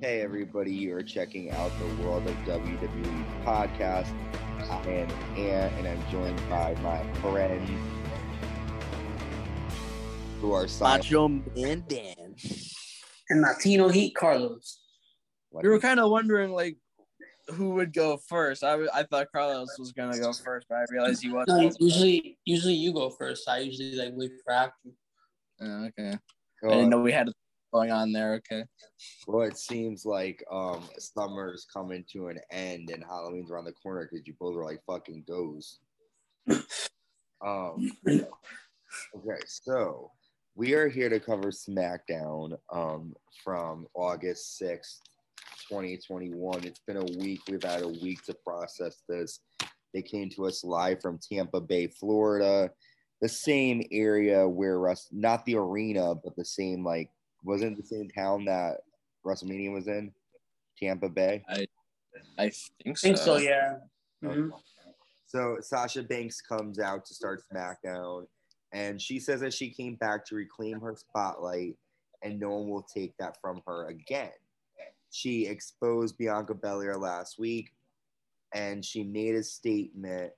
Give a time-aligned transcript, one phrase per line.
[0.00, 4.06] Hey, everybody, you're checking out the World of WWE podcast.
[4.70, 7.68] I am Ant, and I'm joined by my friends
[10.40, 11.04] who are silent.
[11.04, 12.36] Macho Man Dan.
[13.30, 14.80] and Latino Heat Carlos.
[15.50, 16.76] We were kind of wondering like
[17.48, 18.62] who would go first.
[18.62, 21.74] I, I thought Carlos was gonna go first, but I realized he wasn't.
[21.80, 23.48] usually, usually you go first.
[23.48, 24.90] I usually like wait for after.
[25.60, 26.16] Oh, okay.
[26.62, 27.28] I Uh, didn't know we had
[27.72, 28.34] going on there.
[28.34, 28.64] Okay.
[29.26, 34.08] well, it seems like um, summer's coming to an end and Halloween's around the corner
[34.10, 35.80] because you both are like fucking ghosts.
[37.44, 40.10] um, okay, so
[40.54, 44.98] we are here to cover SmackDown um, from August 6th,
[45.70, 46.64] 2021.
[46.64, 47.40] It's been a week.
[47.48, 49.40] We've had a week to process this.
[49.94, 52.70] They came to us live from Tampa Bay, Florida,
[53.20, 57.10] the same area where Russ, not the arena, but the same, like,
[57.44, 58.78] wasn't the same town that
[59.24, 60.12] WrestleMania was in?
[60.78, 61.42] Tampa Bay.
[61.48, 61.68] I think
[62.38, 62.72] I so.
[63.00, 63.78] think so, yeah.
[64.22, 64.50] Mhm.
[65.26, 68.26] So Sasha Banks comes out to start SmackDown,
[68.72, 71.76] and she says that she came back to reclaim her spotlight,
[72.22, 74.32] and no one will take that from her again.
[75.10, 77.70] She exposed Bianca Belair last week,
[78.54, 80.32] and she made a statement.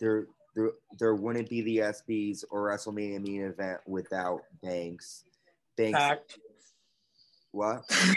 [0.00, 5.24] There, there, there wouldn't be the ESPYs or WrestleMania main event without Banks.
[5.78, 6.38] Banks, Fact.
[7.52, 7.82] what?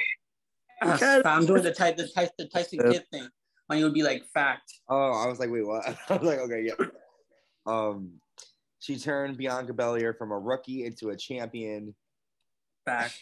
[0.83, 3.27] Uh, I'm doing the type, the type, the Tyson Kidd thing.
[3.67, 4.73] When you would be like fact.
[4.89, 5.85] Oh, I was like, wait, what?
[6.09, 6.85] I was like, okay, yeah.
[7.67, 8.13] Um,
[8.79, 11.93] she turned Bianca Belair from a rookie into a champion.
[12.83, 13.13] Fact.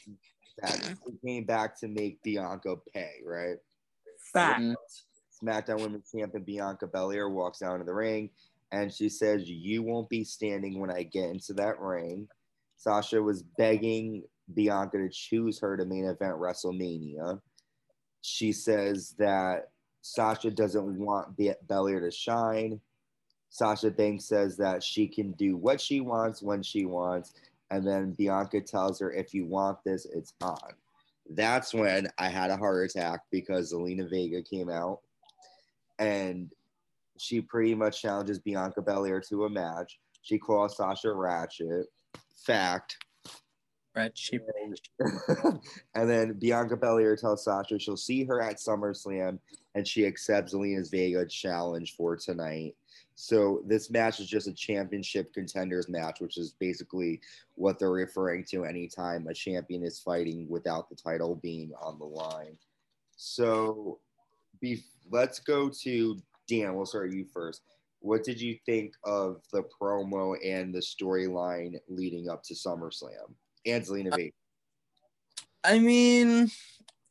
[0.61, 0.95] That
[1.25, 3.57] came back to make Bianca pay, right?
[4.31, 4.61] Fact.
[4.61, 4.75] Mhm.
[5.43, 8.29] SmackDown Women's Champion Bianca Belair walks down to the ring,
[8.71, 12.29] and she says, "You won't be standing when I get into that ring."
[12.79, 17.41] Sasha was begging Bianca to choose her to main event WrestleMania.
[18.21, 19.69] She says that
[20.01, 22.79] Sasha doesn't want Be- Belair to shine.
[23.49, 27.33] Sasha Banks says that she can do what she wants when she wants.
[27.69, 30.57] And then Bianca tells her, if you want this, it's on.
[31.31, 35.01] That's when I had a heart attack because Zelina Vega came out
[35.99, 36.49] and
[37.17, 39.99] she pretty much challenges Bianca Belair to a match.
[40.21, 41.87] She calls Sasha Ratchet.
[42.45, 42.97] Fact.
[43.95, 44.41] Red sheep.
[45.95, 49.39] and then Bianca Belair tells Sasha she'll see her at SummerSlam
[49.75, 52.75] and she accepts Zelina's Vega challenge for tonight.
[53.15, 57.19] So this match is just a championship contenders match, which is basically
[57.55, 62.05] what they're referring to anytime a champion is fighting without the title being on the
[62.05, 62.57] line.
[63.17, 63.99] So
[64.61, 66.17] be, let's go to
[66.47, 66.75] Dan.
[66.75, 67.61] We'll start you first.
[67.99, 73.33] What did you think of the promo and the storyline leading up to SummerSlam
[73.65, 74.31] and Zelina Vega?
[75.63, 76.49] I mean,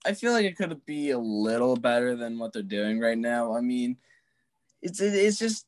[0.06, 3.54] I feel like it could be a little better than what they're doing right now.
[3.54, 3.99] I mean,
[4.81, 5.66] it's it's just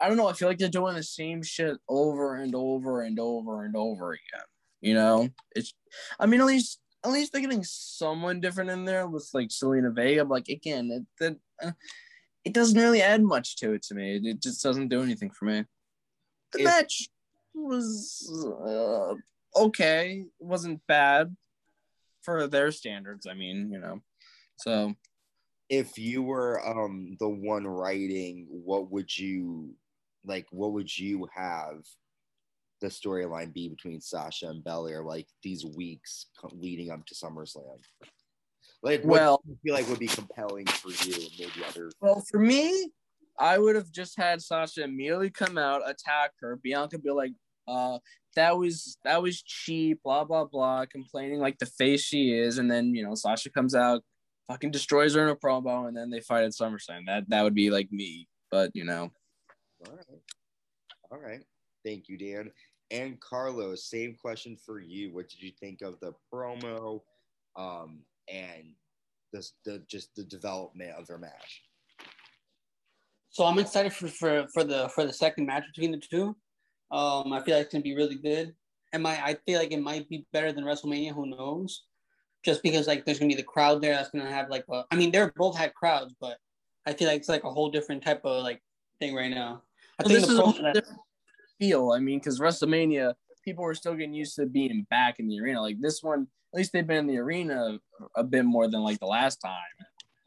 [0.00, 0.28] I don't know.
[0.28, 4.12] I feel like they're doing the same shit over and over and over and over
[4.12, 4.46] again.
[4.80, 5.74] You know, it's.
[6.18, 9.94] I mean, at least at least they're getting someone different in there with like Zelina
[9.94, 10.24] Vega.
[10.24, 11.72] Like again, that uh,
[12.44, 14.16] it doesn't really add much to it to me.
[14.16, 15.64] It, it just doesn't do anything for me.
[16.52, 17.08] The If- match
[17.54, 18.28] was
[18.66, 19.14] uh,
[19.64, 20.24] okay.
[20.40, 21.36] It wasn't bad
[22.22, 23.26] for their standards.
[23.26, 24.00] I mean, you know,
[24.56, 24.94] so
[25.68, 29.74] if you were um the one writing, what would you
[30.24, 30.46] like?
[30.50, 31.84] What would you have
[32.80, 37.78] the storyline be between Sasha and Belair like these weeks leading up to SummerSlam?
[38.82, 41.90] Like, what Well- do you feel like would be compelling for you and maybe other?
[42.00, 42.92] Well, for me,
[43.38, 46.56] I would have just had Sasha immediately come out, attack her.
[46.56, 47.32] Bianca be like,
[47.68, 47.98] uh,
[48.34, 52.70] that was that was cheap, blah blah blah, complaining like the face she is, and
[52.70, 54.02] then you know Sasha comes out,
[54.48, 57.06] fucking destroys her in a promo, and then they fight at SummerSlam.
[57.06, 59.12] That that would be like me, but you know,
[59.86, 60.06] All right,
[61.12, 61.44] all right.
[61.84, 62.50] Thank you, Dan.
[62.90, 65.12] And Carlos, same question for you.
[65.12, 67.00] What did you think of the promo,
[67.56, 68.74] um, and
[69.32, 71.62] this the just the development of their match?
[73.30, 76.36] So I'm excited for, for for the for the second match between the two.
[76.90, 78.54] Um, I feel like it's gonna be really good.
[78.92, 81.14] And my I feel like it might be better than WrestleMania.
[81.14, 81.84] Who knows?
[82.44, 84.84] Just because like there's gonna be the crowd there that's gonna have like a.
[84.90, 86.36] I mean, they're both had crowds, but
[86.86, 88.60] I feel like it's like a whole different type of like
[89.00, 89.62] thing right now.
[89.98, 91.00] I Well, think this the is a that- different
[91.58, 91.92] feel.
[91.92, 93.14] I mean, because WrestleMania,
[93.44, 95.62] people were still getting used to being back in the arena.
[95.62, 97.78] Like this one, at least they've been in the arena
[98.16, 99.52] a bit more than like the last time.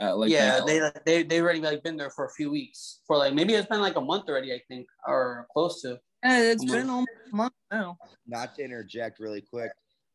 [0.02, 3.02] Uh, like yeah, they they they already like been there for a few weeks.
[3.08, 6.00] For like maybe it's been like a month already, I think, or close to.
[6.24, 7.98] Yeah, it's been almost a month now.
[8.28, 9.72] not to interject really quick,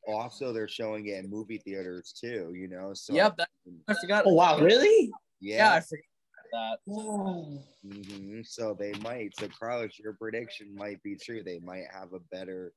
[0.07, 2.53] also they're showing it in movie theaters too.
[2.55, 3.49] You know, so Yep, that-
[3.89, 4.25] I forgot.
[4.27, 5.11] Oh wow, really?
[5.41, 6.05] Yeah, I forgot
[6.53, 6.79] that.
[6.93, 7.63] Oh.
[7.83, 9.35] hmm So they might.
[9.37, 11.43] So Carlos, your prediction might be true.
[11.43, 12.73] They might have a better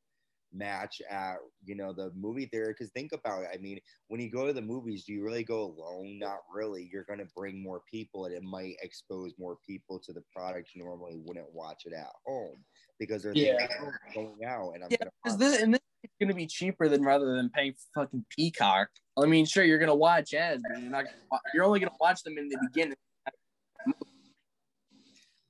[0.54, 2.68] match at you know the movie theater.
[2.78, 3.50] Because think about it.
[3.54, 6.20] I mean, when you go to the movies, do you really go alone?
[6.20, 6.90] Not really.
[6.92, 10.70] You're going to bring more people, and it might expose more people to the product
[10.74, 12.64] you normally wouldn't watch it at home
[13.00, 13.68] because they're Yeah.
[13.82, 17.04] "Oh, going out and I'm Yeah, gonna this and this is gonna be cheaper than
[17.04, 18.90] rather than paying for fucking Peacock.
[19.18, 21.06] I mean, sure, you're gonna watch ads, but you're not.
[21.06, 22.98] Gonna, you're only gonna watch them in the beginning.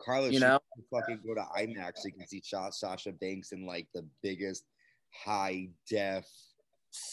[0.04, 0.60] Carlos, You know?
[0.92, 4.66] fucking go to IMAX so you can see Sha- Sasha Banks in like the biggest
[5.14, 6.26] high def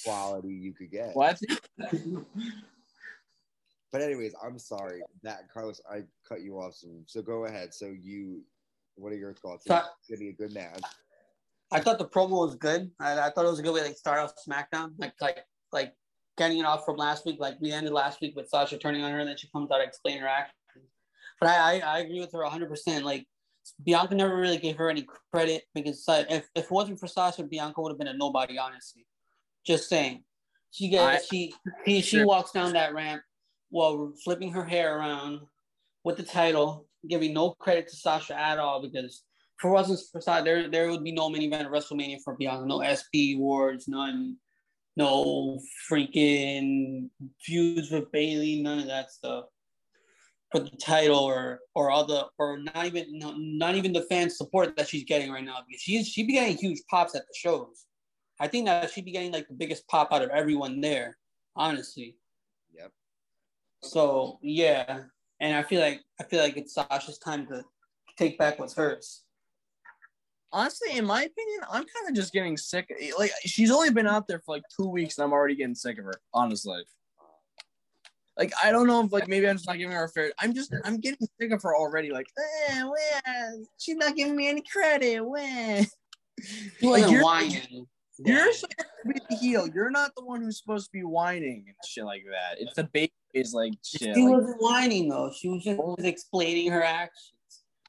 [0.04, 1.14] quality you could get.
[1.14, 1.38] What?
[3.92, 6.74] But anyways, I'm sorry that Carlos, I cut you off.
[6.74, 7.74] So, so go ahead.
[7.74, 8.42] So you,
[8.94, 9.64] what are your thoughts?
[9.66, 10.80] So- it's gonna be a good match.
[11.72, 12.90] I thought the promo was good.
[12.98, 15.38] I, I thought it was a good way to like, start off SmackDown, like like
[15.72, 15.94] like
[16.36, 17.36] getting it off from last week.
[17.38, 19.80] Like we ended last week with Sasha turning on her, and then she comes out
[19.80, 20.56] explaining her actions.
[21.40, 22.68] But I I, I agree with her 100.
[22.68, 23.24] percent Like
[23.84, 27.80] Bianca never really gave her any credit because if, if it wasn't for Sasha, Bianca
[27.80, 28.58] would have been a nobody.
[28.58, 29.06] Honestly,
[29.66, 30.24] just saying.
[30.72, 31.52] She gets she
[31.84, 32.26] she, she Sure.
[32.26, 33.22] walks down that ramp
[33.70, 35.40] while flipping her hair around
[36.04, 39.24] with the title, giving no credit to Sasha at all because
[39.58, 42.36] if it wasn't for Sasha, there there would be no main event at WrestleMania for
[42.36, 44.36] Bianca, no ESPY awards, none,
[44.96, 45.60] no
[45.90, 47.10] freaking
[47.40, 49.46] feuds with Bayley, none of that stuff.
[50.52, 54.76] For the title or or other or not even no, not even the fan support
[54.76, 57.86] that she's getting right now because she's she be getting huge pops at the shows.
[58.40, 61.16] I think that she'd be getting like the biggest pop out of everyone there,
[61.54, 62.16] honestly.
[62.74, 62.90] Yep.
[63.82, 65.02] So yeah,
[65.40, 67.64] and I feel like I feel like it's Sasha's time to
[68.16, 69.22] take back what's hers.
[70.52, 72.92] Honestly, in my opinion, I'm kind of just getting sick.
[73.16, 75.96] Like, she's only been out there for like two weeks, and I'm already getting sick
[75.98, 76.20] of her.
[76.34, 76.82] Honestly,
[78.40, 80.32] like, I don't know if like maybe I'm just not giving her a fair.
[80.40, 82.10] I'm just I'm getting sick of her already.
[82.10, 82.26] Like,
[82.70, 85.20] eh, well, she's not giving me any credit.
[85.20, 85.86] When
[86.42, 87.86] She Like, you're- whining.
[88.24, 91.64] you're supposed to be the heel, you're not the one who's supposed to be whining
[91.66, 92.58] and shit like that.
[92.60, 94.14] It's the baby is like shit.
[94.14, 95.30] She like- wasn't whining though.
[95.36, 97.34] She was just explaining her actions.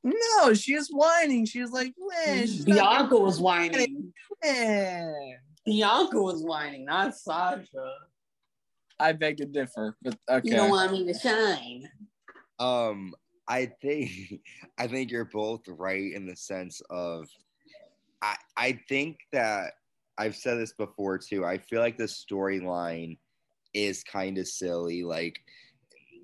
[0.03, 1.45] no, she was whining.
[1.45, 1.93] She was like,
[2.25, 4.13] man, Bianca was whining.
[4.43, 5.37] man.
[5.65, 7.93] Bianca was whining, not Sasha.
[9.01, 10.49] I beg to differ, but okay.
[10.49, 11.89] You don't want me to shine.
[12.59, 13.13] Um,
[13.47, 14.11] I think
[14.77, 17.27] I think you're both right in the sense of
[18.21, 19.73] I I think that
[20.17, 21.43] I've said this before too.
[21.45, 23.17] I feel like the storyline
[23.73, 25.03] is kind of silly.
[25.03, 25.39] Like,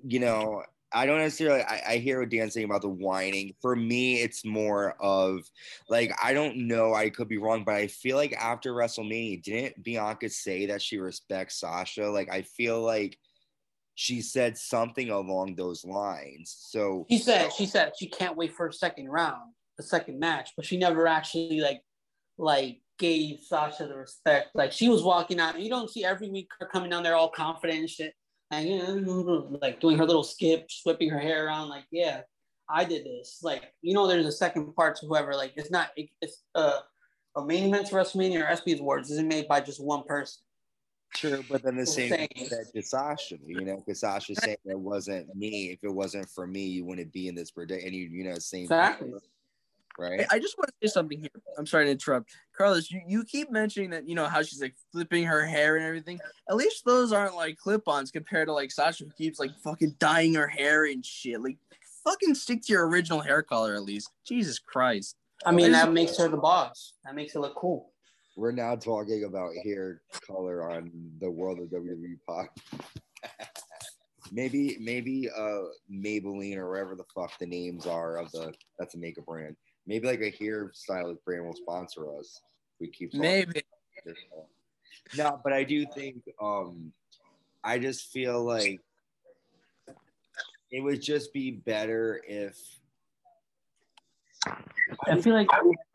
[0.04, 0.62] you know,
[0.92, 3.54] I don't necessarily I, I hear what Dan's saying about the whining.
[3.60, 5.40] For me, it's more of
[5.88, 9.82] like I don't know, I could be wrong, but I feel like after WrestleMania, didn't
[9.82, 12.08] Bianca say that she respects Sasha?
[12.10, 13.18] Like I feel like
[13.94, 16.56] she said something along those lines.
[16.70, 20.52] So She said she said she can't wait for a second round, the second match,
[20.56, 21.82] but she never actually like
[22.38, 24.50] like gave Sasha the respect.
[24.54, 25.60] Like she was walking out.
[25.60, 28.14] You don't see every week her coming down there all confident and shit.
[28.50, 32.22] And you know, like doing her little skip, whipping her hair around, like, yeah,
[32.68, 33.40] I did this.
[33.42, 36.80] Like, you know, there's a second part to whoever, like, it's not it, it's uh
[37.36, 40.42] a main event to WrestleMania or ESPY's awards isn't made by just one person.
[41.14, 42.28] True, but then the same Same.
[42.36, 45.70] thing said to Sasha, you know, because Sasha saying it wasn't me.
[45.70, 47.84] If it wasn't for me, you wouldn't be in this predict.
[47.84, 49.10] And you, you know, same Exactly.
[49.10, 49.20] thing,
[49.98, 50.24] right?
[50.30, 51.30] I just want to say something here.
[51.58, 52.30] I'm sorry to interrupt.
[52.56, 55.84] Carlos, you, you keep mentioning that, you know, how she's like flipping her hair and
[55.84, 56.20] everything.
[56.48, 59.96] At least those aren't like clip ons compared to like Sasha who keeps like fucking
[59.98, 61.42] dyeing her hair and shit.
[61.42, 61.58] Like,
[62.04, 64.10] fucking stick to your original hair color at least.
[64.26, 65.16] Jesus Christ.
[65.44, 66.94] I mean, that makes her the boss.
[67.04, 67.92] That makes it look cool.
[68.36, 70.90] We're now talking about hair color on
[71.20, 72.46] the World of WWE pod.
[74.32, 75.62] maybe, maybe uh
[75.92, 79.56] Maybelline or whatever the fuck the names are of the that's a makeup brand.
[79.88, 82.42] Maybe like a hairstylist brand will sponsor us.
[82.78, 83.14] We keep.
[83.14, 83.62] Maybe.
[85.16, 86.92] No, but I do think um
[87.64, 88.80] I just feel like
[90.70, 92.58] it would just be better if
[95.06, 95.48] I feel like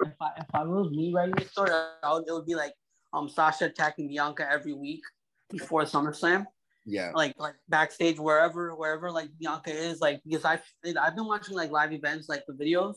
[0.04, 2.74] if I, if I was me writing this story, I would, it would be like
[3.14, 5.02] um Sasha attacking Bianca every week
[5.52, 6.48] before SummerSlam,
[6.86, 10.64] yeah like like backstage wherever wherever like Bianca is, like because I've
[11.00, 12.96] I've been watching like live events, like the videos,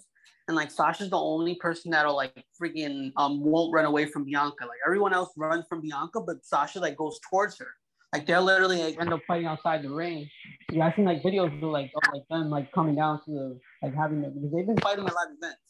[0.48, 4.62] and like Sasha's the only person that'll like freaking um won't run away from Bianca.
[4.62, 7.68] Like everyone else runs from Bianca, but Sasha like goes towards her.
[8.12, 10.28] Like they'll literally like, end up fighting outside the ring.
[10.70, 13.60] Yeah, I've seen like videos of like of, like them like coming down to the
[13.82, 15.60] like having the, because they've been fighting at live events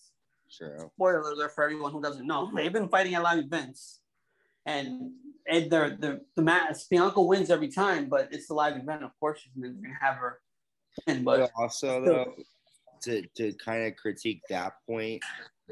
[0.49, 2.51] sure spoiler alert for everyone who doesn't know.
[2.55, 4.01] They've been fighting at live events,
[4.65, 5.13] and
[5.49, 9.03] and the the the match Bianca wins every time, but it's a live event.
[9.03, 10.41] Of course, she's gonna have her.
[11.07, 12.35] win, but But also though,
[13.03, 15.23] to to kind of critique that point,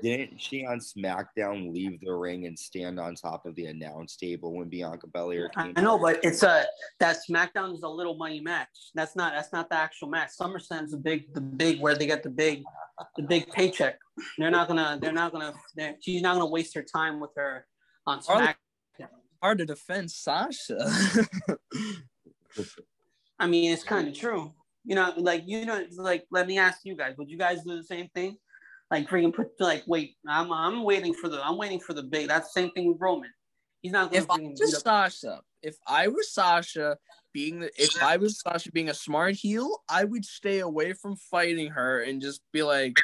[0.03, 4.53] didn't she on SmackDown leave the ring and stand on top of the announce table
[4.53, 6.65] when Bianca Belair I know, but it's a
[7.01, 8.69] that SmackDown is a little money match.
[8.95, 10.31] That's not that's not the actual match.
[10.39, 12.65] SummerSlam's the big the big where they get the big
[13.17, 13.99] the big paycheck.
[14.39, 17.67] They're not gonna they're not gonna they're, she's not gonna waste her time with her
[18.07, 18.59] on Are Smack.
[19.43, 20.79] Hard to defend Sasha.
[23.39, 24.55] I mean, it's kind of true.
[24.85, 27.77] You know, like you know, like let me ask you guys: Would you guys do
[27.77, 28.37] the same thing?
[28.91, 32.29] Like freaking put like wait, I'm I'm waiting for the I'm waiting for the big.
[32.29, 33.31] That's the same thing with Roman.
[33.81, 36.99] He's not gonna if I freaking was up- Sasha, if I was Sasha
[37.33, 41.17] being the, if I was Sasha being a smart heel, I would stay away from
[41.17, 42.97] fighting her and just be like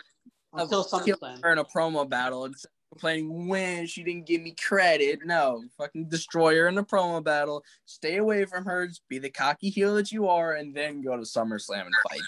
[0.52, 1.42] until SummerSlam.
[1.42, 2.54] her in a promo battle and
[2.90, 5.20] complaining when she didn't give me credit.
[5.24, 7.64] No, fucking destroy her in a promo battle.
[7.86, 8.88] Stay away from her.
[9.08, 12.20] Be the cocky heel that you are, and then go to SummerSlam and fight.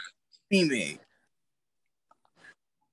[0.48, 0.98] Be me.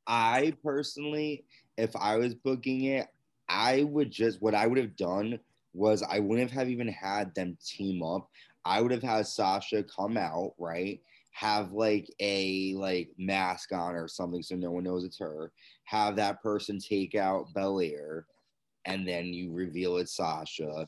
[0.08, 1.46] I personally,
[1.78, 3.08] if I was booking it,
[3.48, 5.40] I would just what I would have done
[5.74, 8.28] was I wouldn't have even had them team up.
[8.66, 11.00] I would have had Sasha come out, right?
[11.40, 15.54] Have like a like mask on or something so no one knows it's her.
[15.86, 18.26] Have that person take out Belair,
[18.84, 20.86] and then you reveal it's Sasha.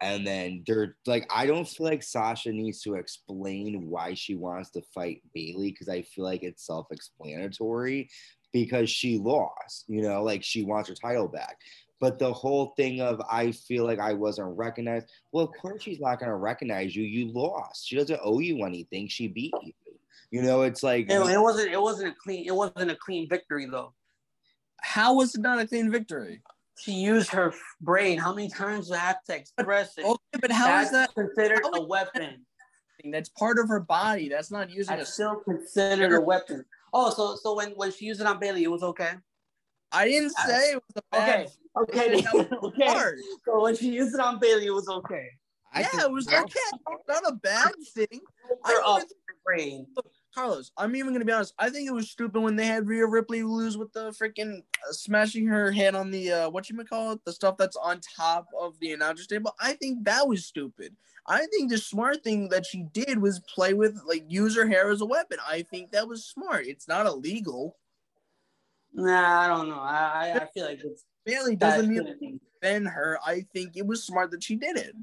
[0.00, 4.70] And then they're like, I don't feel like Sasha needs to explain why she wants
[4.70, 8.08] to fight Bayley because I feel like it's self explanatory
[8.54, 11.58] because she lost, you know, like she wants her title back.
[12.00, 15.08] But the whole thing of I feel like I wasn't recognized.
[15.32, 17.04] Well, of course she's not gonna recognize you.
[17.04, 17.86] You lost.
[17.86, 19.06] She doesn't owe you anything.
[19.06, 19.72] She beat you.
[20.30, 23.28] You know, it's like It, it wasn't it wasn't a clean it wasn't a clean
[23.28, 23.94] victory though.
[24.80, 26.42] How was it not a clean victory?
[26.78, 28.18] She used her brain.
[28.18, 30.04] How many times do I have to express it?
[30.04, 31.14] Okay, but how That's is that?
[31.14, 32.46] considered a weapon?
[33.04, 34.28] That's part of her body.
[34.28, 34.98] That's not using a.
[34.98, 36.64] That's still considered a weapon.
[36.92, 39.12] Oh, so so when when she used it on Bayley, it was okay.
[39.92, 41.48] I didn't say it was a bad.
[41.82, 42.86] Okay, okay, okay.
[42.86, 43.18] hard.
[43.44, 45.28] So when she used it on Bayley, it was okay.
[45.72, 46.40] I yeah, it was okay.
[46.44, 48.20] It's not a bad thing.
[48.64, 49.86] I up her brain.
[50.34, 51.54] Carlos, I'm even gonna be honest.
[51.58, 54.92] I think it was stupid when they had Rhea Ripley lose with the freaking uh,
[54.92, 58.46] smashing her head on the uh, what you call it, the stuff that's on top
[58.58, 59.54] of the announcer's table.
[59.60, 60.94] I think that was stupid.
[61.26, 64.90] I think the smart thing that she did was play with like use her hair
[64.90, 65.38] as a weapon.
[65.46, 66.66] I think that was smart.
[66.66, 67.76] It's not illegal.
[68.94, 69.80] Nah, I don't know.
[69.80, 73.18] I I, I feel like it's Bayley doesn't mean shouldn't defend her.
[73.24, 74.94] I think it was smart that she did it.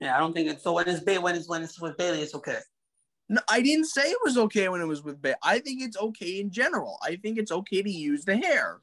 [0.00, 0.72] Yeah, I don't think it's so.
[0.72, 2.58] When it's ba- when it's when it's with Bayley, it's okay.
[3.28, 5.36] No, I didn't say it was okay when it was with Bayley.
[5.42, 6.98] I think it's okay in general.
[7.02, 8.80] I think it's okay to use the hair.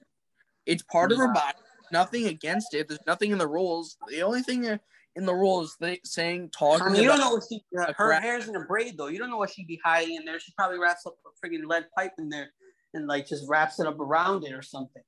[0.65, 1.57] It's part of her body.
[1.91, 2.87] Nothing against it.
[2.87, 3.97] There's nothing in the rules.
[4.07, 4.77] The only thing uh,
[5.15, 8.21] in the rules they saying talking I mean, you don't know what she her, a
[8.21, 9.07] hair's in a braid though.
[9.07, 10.39] You don't know what she'd be hiding in there.
[10.39, 12.49] She probably wraps up a freaking lead pipe in there
[12.93, 15.01] and like just wraps it up around it or something.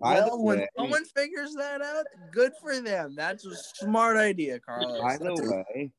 [0.00, 3.14] By the well, when way- someone figures that out, good for them.
[3.16, 5.00] That's a smart idea, Carlos.
[5.00, 5.92] By the That's a- way,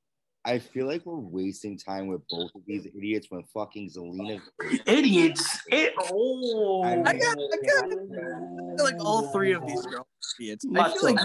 [0.48, 4.40] I feel like we're wasting time with both of these idiots when fucking Zelina.
[4.86, 5.60] Idiots!
[5.72, 9.86] Eh, it, oh, I I got- I got- I feel like all three of these
[9.86, 10.66] girls are idiots.
[10.74, 11.20] I feel like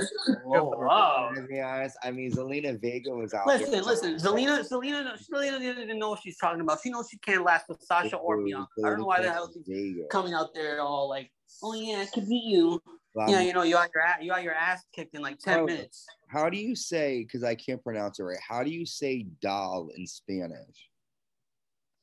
[0.45, 1.31] Oh, wow.
[1.37, 3.47] To be honest, I mean Zelina Vega was out.
[3.47, 3.83] Listen, there.
[3.83, 6.81] listen, Zelina, Zelina, Zelina didn't know what she's talking about.
[6.83, 8.67] She knows she can't last with Sasha or Bianca.
[8.85, 10.09] I don't know why the hell she's Vega.
[10.11, 11.31] coming out there all like,
[11.63, 12.83] oh yeah, I could beat you.
[13.15, 15.61] Yeah, you know, you got your ass, you got your ass kicked in like ten
[15.61, 15.67] Oh.
[15.67, 16.07] minutes.
[16.29, 17.23] How do you say?
[17.23, 18.39] Because I can't pronounce it right.
[18.47, 20.89] How do you say doll in Spanish?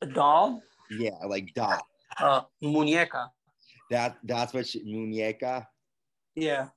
[0.01, 0.61] A doll,
[0.91, 1.81] Yeah, like doll.
[2.19, 3.29] uh, muñeca.
[3.89, 5.65] That that's what she muñeca.
[6.35, 6.69] Yeah,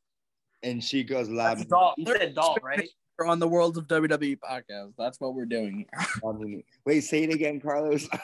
[0.62, 1.94] And she goes la that's a doll.
[1.98, 2.88] You said doll, right?
[3.18, 4.94] we're on the World of WWE podcast.
[4.98, 5.86] That's what we're doing
[6.22, 6.62] here.
[6.86, 8.08] Wait, say it again, Carlos.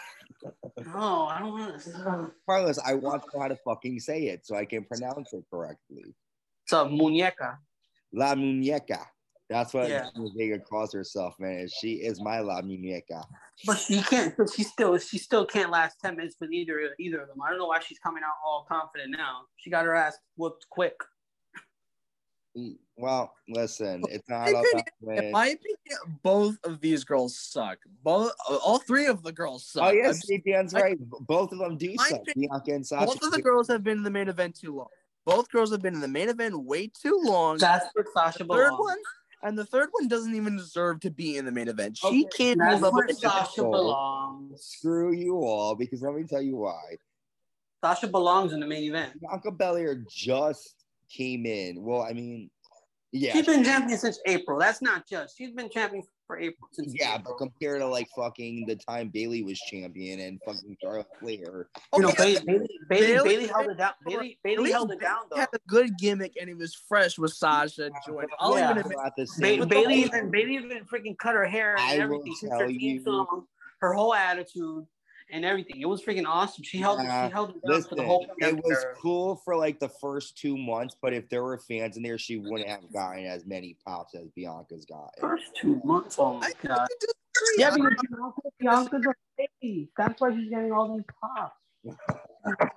[0.84, 2.32] No, I don't want to.
[2.46, 5.44] Carlos, I want to know how to fucking say it so I can pronounce it
[5.50, 6.14] correctly.
[6.64, 7.58] It's a muñeca.
[8.12, 9.06] La muñeca.
[9.50, 10.10] That's what Yeah.
[10.16, 11.68] Zelina Vega calls herself, man.
[11.68, 13.24] She is my la muñeca.
[13.66, 14.36] But she can't.
[14.36, 17.40] But she still, she still can't last ten minutes with either either of them.
[17.42, 19.42] I don't know why she's coming out all confident now.
[19.56, 20.94] She got her ass whooped quick.
[22.96, 27.04] Well, listen, it's not In all my about opinion, In my opinion, both of these
[27.04, 27.78] girls suck.
[28.02, 29.88] Both, all three of the girls oh, suck.
[29.88, 30.98] Oh yeah, I'm- Steve I- right.
[31.00, 32.22] Both of them do suck.
[32.22, 33.06] opinion- Bianca and Sasha.
[33.06, 34.88] both of the girls have been in the main event too long.
[35.24, 37.58] Both girls have been in the main event way too long.
[37.58, 38.80] That's where Sasha the third belongs.
[38.80, 38.98] one,
[39.42, 41.98] and the third one doesn't even deserve to be in the main event.
[41.98, 42.92] She Okay, can't That's hold up.
[42.94, 44.64] where Sasha belongs.
[44.64, 46.96] Screw you all, because let me tell you why.
[47.84, 49.20] Sasha belongs in the main event.
[49.20, 50.77] Bianca Belair just
[51.10, 51.82] came in.
[51.82, 52.50] Well, I mean,
[53.12, 54.58] Yeah, She's been champion since April.
[54.58, 55.36] That's not just.
[55.38, 56.92] She's been champion for April since.
[56.94, 57.32] yeah, April.
[57.32, 62.02] but compared to like fucking the time Bayley was champion and fucking Charlotte Flair, you
[62.02, 63.92] know, oh, Bayley, Bayley, Bayley, Bayley- Bayley held it down.
[64.06, 65.36] Bayley, Bayley held it down though.
[65.36, 68.28] He had a good gimmick and he was fresh with Sasha joined.
[68.38, 68.72] I'll Yeah.
[68.72, 69.60] even admit, the Ba- same.
[69.60, 72.34] But Bayley even Bayley even freaking cut her hair and I everything.
[72.34, 73.46] Since her tell theme you- song,
[73.80, 74.86] her whole attitude
[75.30, 75.80] and everything.
[75.80, 76.64] It was freaking awesome.
[76.64, 77.28] She held Nah, it.
[77.28, 78.26] She held it down for the whole.
[78.38, 78.94] it was era.
[79.00, 82.36] cool for like the first two months, but if there were fans in there, she
[82.38, 85.10] wouldn't have gotten as many pops as Bianca's got.
[85.20, 86.16] First two months.
[86.18, 86.88] Oh my I, god.
[87.56, 89.14] Yeah, because Bianca, Bianca's a
[89.62, 89.88] baby.
[89.96, 91.54] That's why she's getting all these pops.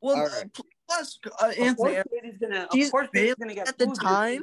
[0.00, 0.46] well, All right.
[0.88, 2.68] plus uh, Of Anthony, course, Bayley's gonna.
[2.72, 4.42] Of course, Bayley's gonna get at the time-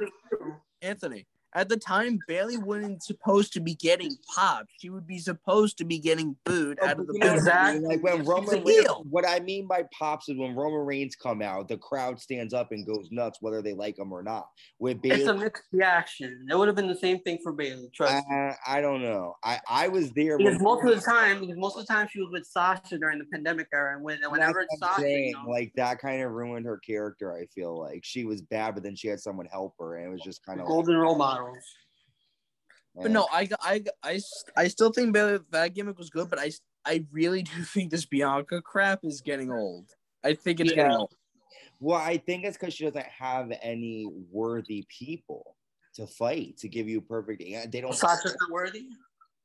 [0.82, 1.26] Anthony.
[1.54, 4.68] At the time, Bayley wasn't supposed to be getting popped.
[4.80, 7.38] She would be supposed to be getting booed Oh, out of the but you building.
[7.38, 7.86] Exactly.
[7.86, 11.68] Like when Roman Reigns, what I mean by pops is when Roman Reigns come out,
[11.68, 14.48] the crowd stands up and goes nuts, whether they like him or not.
[14.78, 16.46] With Bayley, It's a mixed reaction.
[16.50, 17.88] It would have been the same thing for Bayley.
[17.94, 18.36] Trust me.
[18.36, 19.34] I, I don't know.
[19.42, 20.36] I, I was there.
[20.36, 22.98] Because when- most of the time, because most of the time she was with Sasha
[22.98, 26.22] during the pandemic era, and when, whenever it's Sasha, saying, you know, like that kind
[26.22, 27.32] of ruined her character.
[27.34, 30.10] I feel like she was bad, but then she had someone help her, and it
[30.10, 30.66] was just kind of.
[30.66, 31.64] golden role models.
[33.00, 34.20] But no, I, I, I,
[34.56, 36.50] I still think Bayley that gimmick was good, but I,
[36.84, 39.90] I really do think this Bianca crap is getting old.
[40.24, 40.76] I think it's Yeah.
[40.76, 41.14] getting old.
[41.80, 45.54] Well, I think it's because she doesn't have any worthy people
[45.94, 47.40] to fight to give you a perfect.
[47.40, 47.94] They don't.
[47.94, 48.86] Sasha's not worthy.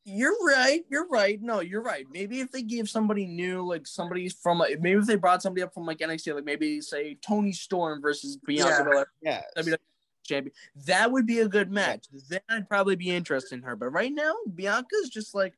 [0.06, 0.84] You're right.
[0.90, 1.40] You're right.
[1.42, 2.06] No, you're right.
[2.12, 5.62] Maybe if they gave somebody new, like somebody from, like, maybe if they brought somebody
[5.62, 8.84] up from like NXT, like maybe say Toni Storm versus Bianca Yeah.
[8.84, 9.44] Belair, Yes.
[9.56, 9.78] WWE
[10.24, 10.54] champion,
[10.86, 12.06] that would be a good match.
[12.30, 13.76] Then I'd probably be interested in her.
[13.76, 15.54] But right now, Bianca's just like,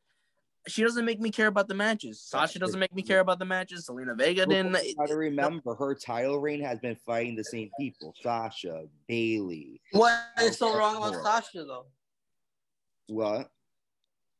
[0.68, 2.20] she doesn't make me care about the matches.
[2.20, 3.88] Sasha doesn't make me care about the matches.
[3.88, 4.74] Zelina Vega didn't.
[4.74, 9.80] Well, you gotta remember her title reign has been fighting the same people: Sasha, Bayley.
[9.92, 11.86] What is so wrong about Sasha though?
[13.08, 13.52] What?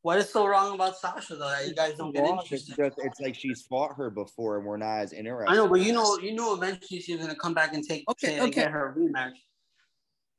[0.02, 2.76] What is so wrong about Sasha though that you guys don't get Well, It's interested?
[2.76, 5.52] just it's like she's fought her before, and we're not as interested.
[5.52, 8.34] I know, but you know, you know, eventually she's gonna come back and take Okay,
[8.34, 8.62] and okay.
[8.62, 9.34] get her rematch.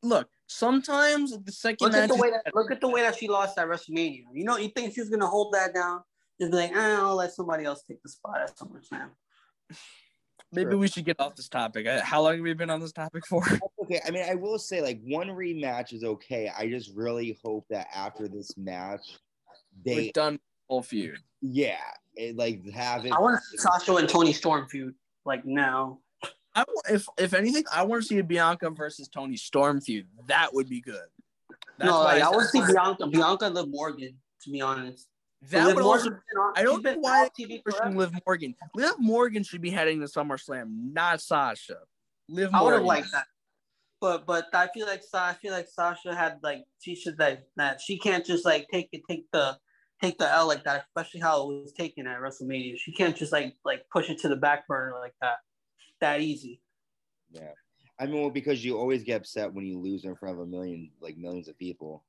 [0.07, 2.03] Look, sometimes the second Look match.
[2.03, 4.25] at the is- way that look at the way that she lost at WrestleMania.
[4.33, 6.03] You know, you think she's gonna hold that down?
[6.41, 9.11] Just be like, eh, I'll let somebody else take the spot at SummerSlam.
[10.53, 10.79] maybe Sure.
[10.79, 11.87] we should get off this topic.
[11.87, 13.43] Uh, How long have we been on this topic for?
[13.87, 16.51] Okay, I mean, I will say like one rematch is okay.
[16.57, 19.01] I just really hope that after this match,
[19.85, 21.19] We're they done with whole feud.
[21.41, 21.79] yeah,
[22.17, 23.13] it, like have it.
[23.13, 26.01] I want to see Sasha and Toni Storm feud like now.
[26.57, 30.07] I if if anything, I want to see a Bianca versus Toni Storm feud.
[30.27, 31.07] That would be good.
[31.79, 34.17] That's no, like, I want to see Bianca, Bianca, Liv Morgan.
[34.43, 35.09] To be honest,
[35.51, 36.11] That would also.
[36.11, 37.97] on- I don't know why TV pushing.
[37.97, 38.55] Liv Morgan.
[38.75, 41.79] Liv Morgan should be heading to SummerSlam, not Sasha.
[42.29, 42.55] Liv Morgan.
[42.55, 43.27] I would have liked that.
[44.01, 47.81] But but I feel like I feel like Sasha had like she should like that
[47.81, 49.59] she can't just like take it take the
[50.03, 52.77] take the L like that, especially how it was taken at WrestleMania.
[52.79, 55.37] She can't just like like push it to the back burner like that.
[56.01, 56.61] That easy.
[57.31, 57.53] Yeah,
[57.99, 60.47] I mean, well, because you always get upset when you lose in front of a
[60.47, 62.05] million, like millions of people.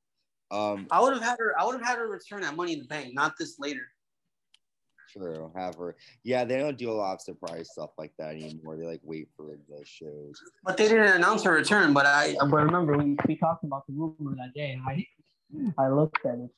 [0.52, 2.80] Um, I would have had her I would have had her return that Money in
[2.80, 3.82] the Bank, not this later.
[5.12, 5.95] true, have her.
[6.23, 8.78] Yeah, they don't do a lot of surprise stuff like that anymore.
[8.78, 10.41] They like wait for the shows.
[10.63, 11.93] But they didn't announce her return.
[11.93, 15.06] But I but remember we, we talked about the rumor that day and I
[15.78, 16.52] I looked at it.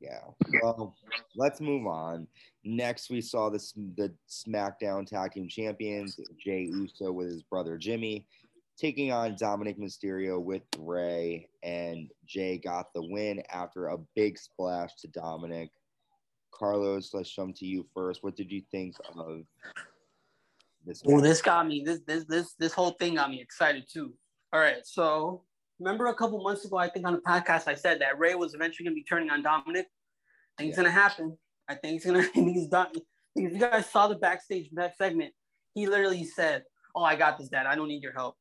[0.00, 0.20] Yeah.
[0.62, 0.94] Well,
[1.36, 2.26] let's move on.
[2.64, 8.26] Next, we saw this the SmackDown Tag Team Champions Jay Uso with his brother Jimmy
[8.78, 14.94] taking on Dominik Mysterio with Rey, and Jay got the win after a big splash
[15.00, 15.70] to Dominik.
[16.52, 18.22] Carlos, let's jump to you first.
[18.22, 19.42] What did you think of
[20.86, 21.02] this?
[21.04, 21.82] Well, this got me.
[21.84, 24.14] This this this this whole thing got me excited too.
[24.52, 25.42] All right, so
[25.78, 28.54] remember a couple months ago, I think on the podcast, I said that Rey was
[28.54, 29.84] eventually gonna be turning on Dominik.
[29.86, 30.84] I think it's Yeah.
[30.84, 31.38] gonna happen.
[31.68, 32.18] I think it's gonna.
[32.22, 32.88] I think he's done.
[33.36, 35.32] If you guys saw the backstage back segment,
[35.74, 36.64] he literally said,
[36.94, 37.66] "Oh, I got this, Dad.
[37.66, 38.36] I don't need your help.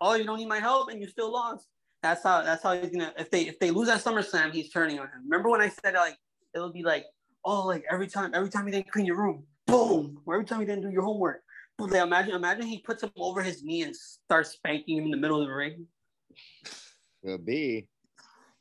[0.00, 1.66] Oh, you don't need my help, and you still lost."
[2.02, 2.42] That's how.
[2.42, 3.12] That's how he's gonna.
[3.18, 5.22] If they if they lose at SummerSlam, he's turning on him.
[5.24, 6.16] Remember when I said like
[6.54, 7.04] it'll be like,
[7.44, 10.60] oh, like every time every time he didn't clean your room, boom, or every time
[10.60, 11.42] he didn't do your homework.
[11.78, 15.10] But like, imagine, imagine he puts him over his knee and starts spanking him in
[15.10, 15.86] the middle of the ring.
[17.24, 17.88] Could be.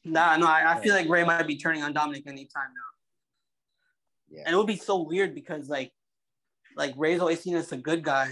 [0.03, 2.91] Nah, no, I, I feel like Rey might be turning on Dominik anytime now,
[4.29, 4.43] Yeah.
[4.45, 5.91] and it would be so weird because like,
[6.75, 8.31] like Rey's always seen as a good guy,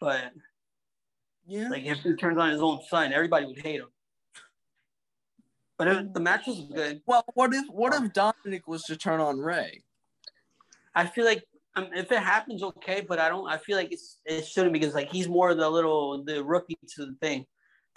[0.00, 0.32] but
[1.46, 1.68] Yeah.
[1.70, 3.88] like if he turns on his own son, everybody would hate him.
[5.76, 7.02] But it, the match was good.
[7.06, 9.82] Well, what if what if Dominik was to turn on Ray?
[10.94, 11.44] I feel like
[11.76, 13.48] um, if it happens, okay, but I don't.
[13.48, 17.06] I feel like it's it shouldn't because like he's more the little the rookie to
[17.06, 17.46] the thing,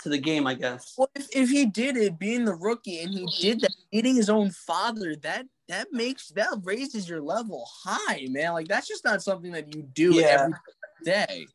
[0.03, 0.93] to the game, I guess.
[0.97, 4.29] Well, if, if he did it, being the rookie, and he did that, beating his
[4.29, 8.53] own father, that that makes that raises your level high, man.
[8.53, 10.47] Like that's just not something that you do Yeah.
[10.47, 10.53] every
[11.03, 11.47] day.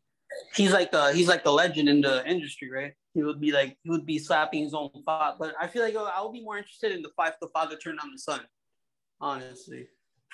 [0.54, 2.92] He's like the he's like the legend in the industry, right?
[3.14, 5.36] He would be like he would be slapping his own father.
[5.38, 8.00] But I feel like I would be more interested in the five the father turned
[8.00, 8.40] on the son.
[9.20, 9.88] Honestly,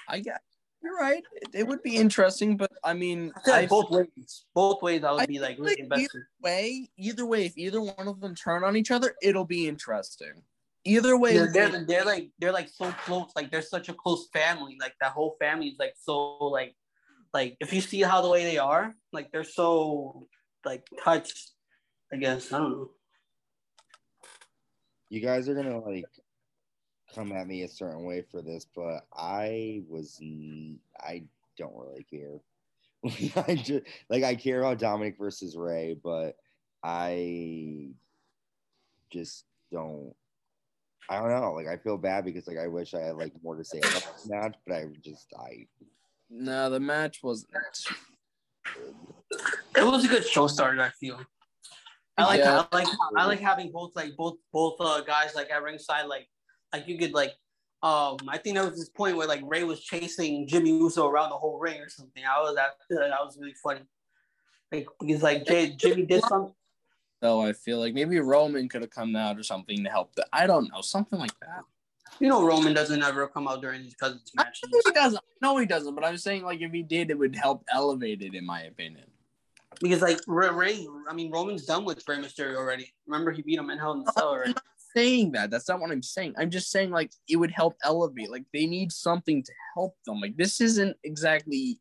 [0.09, 0.41] I get
[0.83, 1.23] you're right.
[1.35, 4.83] It, it would be interesting, but I mean, I feel like I- both ways, both
[4.83, 6.23] ways, I would I be like really like invested.
[6.43, 10.43] way, either way, if either one of them turn on each other, it'll be interesting.
[10.85, 14.29] Either way, They're, they're, they're like they're like so close, like they're such a close
[14.33, 14.77] family.
[14.81, 16.75] Like that whole family is like so like
[17.33, 20.27] like if you see how the way they are, like they're so
[20.65, 21.53] like touched.
[22.13, 22.91] I guess I don't know.
[25.09, 26.05] You guys are gonna like
[27.15, 31.25] come at me a certain way for this, but I was n- I
[31.59, 32.41] don't really care.
[33.47, 36.37] I just like I care about Dominik versus Rey, but
[36.83, 37.89] I
[39.11, 40.15] just don't.
[41.09, 41.53] I don't know.
[41.53, 44.03] Like I feel bad because like I wish I had like more to say about
[44.15, 45.67] this match, but I just I
[46.31, 47.53] no, the match wasn't.
[49.77, 50.81] It was a good show starter.
[50.81, 51.21] I feel.
[52.17, 52.65] I like Yeah.
[52.71, 56.29] I like I like having both like both both uh, guys like at ringside like
[56.73, 57.33] like you could like
[57.83, 61.31] um I think there was this point where like Rey was chasing Jimmy Uso around
[61.31, 62.23] the whole ring or something.
[62.25, 63.83] I was that that was really funny.
[64.71, 66.55] Like because like Jay, Jimmy did something.
[67.21, 70.15] Though I feel like maybe Roman could have come out or something to help.
[70.17, 71.63] The, I don't know, something like that.
[72.21, 74.69] You know Roman doesn't ever come out during these cousins matches.
[74.85, 75.23] he doesn't.
[75.41, 75.95] No, he doesn't.
[75.95, 79.05] But I'm saying like if he did, it would help elevate it, in my opinion.
[79.81, 82.93] Because like Rey, Rey, I mean Roman's done with Rey Mysterio already.
[83.07, 84.55] Remember he beat him in Hell in the Cell already.
[84.95, 86.35] Saying that, that's not what I'm saying.
[86.37, 88.31] I'm just saying like it would help elevate.
[88.31, 90.21] Like they need something to help them.
[90.21, 91.79] Like this isn't exactly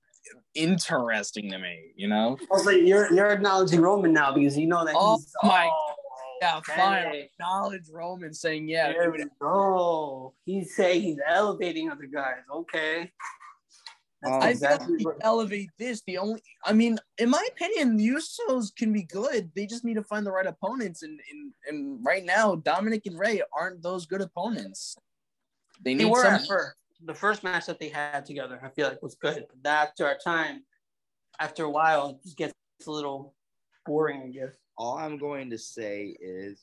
[0.54, 2.38] interesting to me, you know.
[2.50, 5.94] Also, you're you're acknowledging Roman now because you know that Oh he's my- oh,
[6.42, 6.76] Yeah, okay.
[6.76, 7.16] fine.
[7.16, 8.92] Acknowledge Roman saying yeah.
[8.92, 10.34] There we go.
[10.46, 12.42] He's saying he's elevating other guys.
[12.54, 13.12] Okay.
[14.22, 16.02] That's Um, I exactly feel like what- elevate this.
[16.06, 19.52] The only, I mean, in my opinion, the Usos can be good.
[19.56, 23.18] They just need to find the right opponents, and and, and right now, Dominik and
[23.20, 24.96] Rey aren't those good opponents.
[25.84, 26.36] They they were some.
[26.36, 26.76] at first.
[27.04, 29.48] The first match that they had together, I feel like was good.
[29.64, 30.64] But after our time,
[31.40, 32.54] after a while, it just gets
[32.86, 33.34] a little
[33.88, 34.54] boring, I guess.
[34.78, 36.62] all I'm going to say is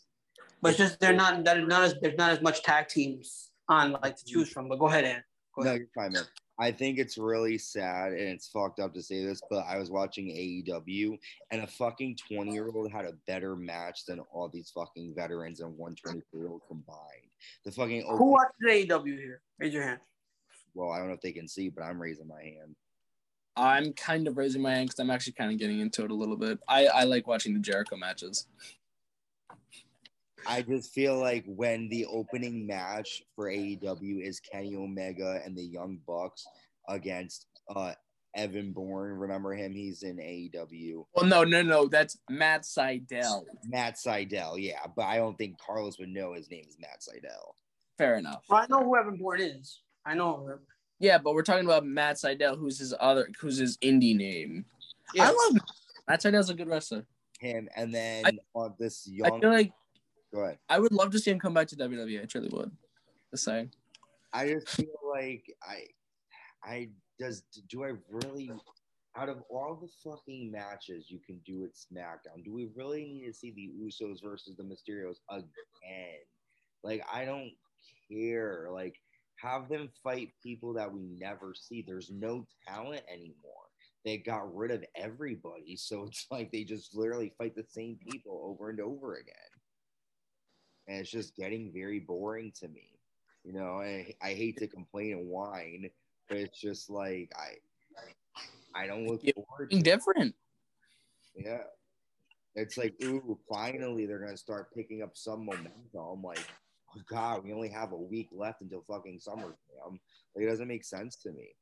[0.62, 3.92] But it's just they're not that not as there's not as much tag teams on
[4.04, 4.68] like to choose from.
[4.68, 5.22] But go ahead, and.
[5.56, 6.22] No, you're fine, man.
[6.60, 9.90] I think it's really sad and it's fucked up to say this, but I was
[9.90, 11.16] watching AEW
[11.52, 15.60] and a fucking 20 year old had a better match than all these fucking veterans
[15.60, 17.30] and 123 year old combined.
[17.64, 19.40] The fucking Who open, watched AEW here?
[19.58, 20.00] Raise your hand.
[20.74, 22.74] well, I don't know if they can see, but I'm raising my hand.
[23.56, 26.14] I'm kind of raising my hand because I'm actually kind of getting into it a
[26.14, 26.58] little bit.
[26.68, 28.46] I I like watching the Jericho matches.
[30.46, 35.64] I just feel like when the opening match for AEW is Kenny Omega and the
[35.64, 36.46] Young Bucks
[36.88, 37.92] against uh
[38.34, 39.72] Evan Bourne, remember him?
[39.72, 41.04] He's in AEW.
[41.14, 41.88] Well, no, no, no.
[41.88, 43.44] That's Matt Sydal.
[43.64, 47.54] Matt Sydal, yeah, but I don't think Carlos would know his name is Matt Sydal.
[47.96, 48.44] Fair enough.
[48.48, 49.80] Well, I know who Evan Bourne is.
[50.06, 50.58] I know him.
[51.00, 54.64] Yeah, but we're talking about Matt Sydal, who's his other, who's his indie name.
[55.14, 55.24] Yeah.
[55.24, 55.62] I love Matt.
[56.08, 57.04] Matt Sydal's a good wrestler.
[57.40, 59.72] Him and then I- on this I young feel like
[60.34, 60.58] go ahead.
[60.68, 62.22] I would love to see him come back to WWE.
[62.22, 62.70] I truly would.
[63.30, 63.70] Just saying.
[64.32, 65.84] I just feel like I
[66.62, 66.88] I
[67.18, 68.50] does do I really
[69.16, 73.26] out of all the fucking matches you can do at SmackDown, do we really need
[73.26, 76.20] to see the Usos versus the Mysterios again?
[76.84, 77.50] Like I don't
[78.10, 78.68] care.
[78.72, 78.94] Like
[79.40, 81.84] have them fight people that we never see.
[81.86, 83.34] There's no talent anymore.
[84.04, 88.40] They got rid of everybody, so it's like they just literally fight the same people
[88.44, 89.34] over and over again.
[90.88, 92.88] And it's just getting very boring to me.
[93.44, 95.90] You know, I, I hate to complain and whine,
[96.28, 97.56] but it's just like I
[98.74, 99.84] I don't look Yeah, forward to it.
[99.84, 100.34] different.
[101.34, 101.62] Yeah.
[102.54, 106.22] It's like, ooh, finally they're gonna start picking up some momentum.
[106.22, 106.44] Like,
[106.96, 109.92] oh god, we only have a week left until fucking SummerSlam.
[110.34, 111.54] Like, it doesn't make sense to me.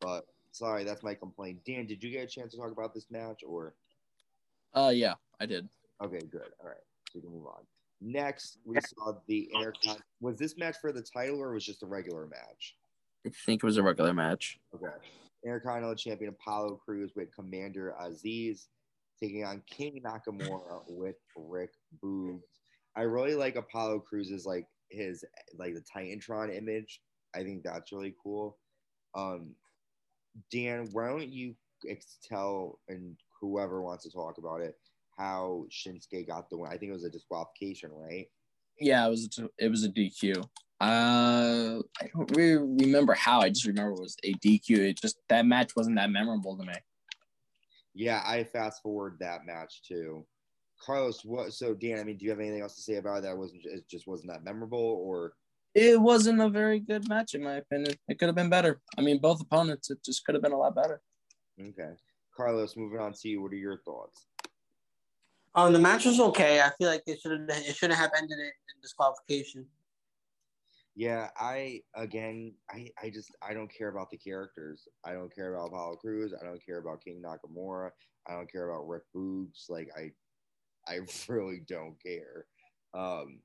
[0.00, 1.60] But sorry, that's my complaint.
[1.64, 3.74] Dan, did you get a chance to talk about this match or
[4.74, 5.68] Uh, yeah, I did.
[6.02, 6.50] okay, good.
[6.60, 6.76] All right.
[7.10, 7.64] So we can move on.
[8.00, 9.98] Next, we saw the Intercon.
[10.20, 12.76] Was this match for the title or was just a regular match?
[13.26, 14.58] I think it was a regular match.
[14.74, 14.86] Okay.
[15.44, 18.66] Intercontinental Champion Apollo Crews with Commander Azeez
[19.20, 21.70] taking on King Nakamura with Rick
[22.02, 22.42] Boogs.
[22.96, 25.24] I really like Apollo Crews's like his
[25.56, 27.00] like the Titantron image.
[27.34, 28.58] I think that's really cool.
[29.14, 29.54] Um,
[30.52, 31.54] Dan, why don't you
[31.88, 34.76] ex- tell and whoever wants to talk about it
[35.18, 36.70] how Shinsuke got the win.
[36.70, 38.26] I think it was a disqualification, right?
[38.80, 40.44] Yeah, it was a, it was a DQ.
[40.80, 43.40] Uh, I don't really remember how.
[43.40, 44.70] I just remember it was a DQ.
[44.78, 46.74] It just that match wasn't that memorable to me.
[47.94, 50.24] Yeah, I fast forward that match too.
[50.80, 51.52] Carlos, what?
[51.52, 53.62] So Dan, I mean, do you have anything else to say about it that wasn't
[53.64, 55.32] it just wasn't that memorable, or
[55.74, 57.94] It wasn't a very good match in my opinion.
[58.06, 58.80] It could have been better.
[58.96, 59.90] I mean, both opponents.
[59.90, 61.00] It just could have been a lot better.
[61.60, 61.94] okay?
[62.36, 63.42] Carlos, moving on to you.
[63.42, 64.27] What are your thoughts?
[65.54, 66.60] Um, the match was okay.
[66.60, 69.66] I feel like it should have it shouldn't have ended in, in disqualification.
[70.94, 74.88] Yeah, I again, I I just I don't care about the characters.
[75.04, 76.34] I don't care about Apollo Crews.
[76.38, 77.90] I don't care about King Nakamura.
[78.28, 79.70] I don't care about Rick Boogs.
[79.70, 80.10] Like I,
[80.92, 82.46] I really don't care.
[82.94, 83.40] Um,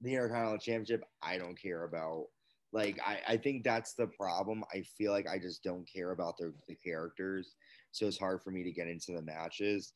[0.00, 2.26] the Intercontinental Championship, I don't care about.
[2.72, 4.64] Like I, I think that's the problem.
[4.72, 7.54] I feel like I just don't care about the, the characters,
[7.90, 9.92] so it's hard for me to get into the matches.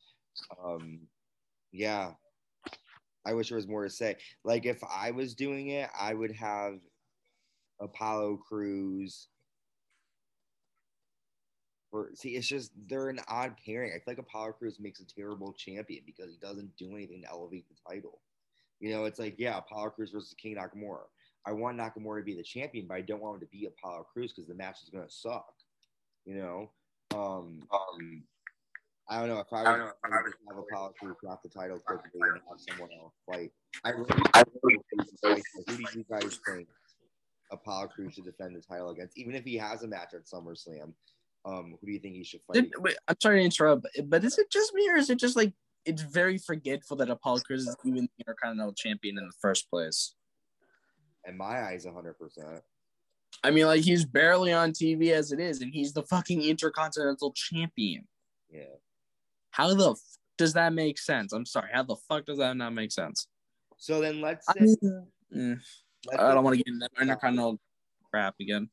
[0.63, 0.99] Um,
[1.71, 2.11] yeah,
[3.25, 4.15] I wish there was more to say.
[4.43, 6.79] Like if I was doing it, I would have
[7.81, 9.27] Apollo Crews.
[11.91, 13.91] For see, it's just they're an odd pairing.
[13.91, 17.29] I feel like Apollo Crews makes a terrible champion because he doesn't do anything to
[17.29, 18.19] elevate the title.
[18.79, 21.03] You know, it's like yeah, Apollo Crews versus King Nakamura.
[21.45, 24.07] I want Nakamura to be the champion, but I don't want him to be Apollo
[24.11, 25.53] Crews because the match is gonna suck.
[26.25, 26.71] You know,
[27.15, 28.23] um, um,
[29.09, 31.49] I don't know if I would, I I would just have Apollo Crews drop the
[31.49, 33.51] title quickly and have someone else fight.
[33.85, 36.67] I really, I really who do you guys think
[37.51, 40.93] Apollo Crews should defend the title against, even if he has a match at SummerSlam?
[41.45, 42.55] Um, who do you think he should fight?
[42.55, 45.37] Did, wait, I'm sorry to interrupt, but is it just me or is it just
[45.37, 45.53] like
[45.85, 50.15] it's very forgetful that Apollo Crews is even the Intercontinental Champion in the first place?
[51.25, 52.61] In my eyes, 100%.
[53.43, 57.31] I mean, like he's barely on TV as it is, and he's the fucking Intercontinental
[57.31, 58.05] Champion.
[58.49, 58.63] Yeah.
[59.51, 59.99] How the f-
[60.37, 61.33] does that make sense?
[61.33, 61.69] I'm sorry.
[61.73, 63.27] How the fuck does that not make sense?
[63.77, 64.75] So then let's I, mean,
[65.35, 65.59] mm,
[66.07, 67.59] let's I don't want to get into Intercontinental
[68.11, 68.69] crap again.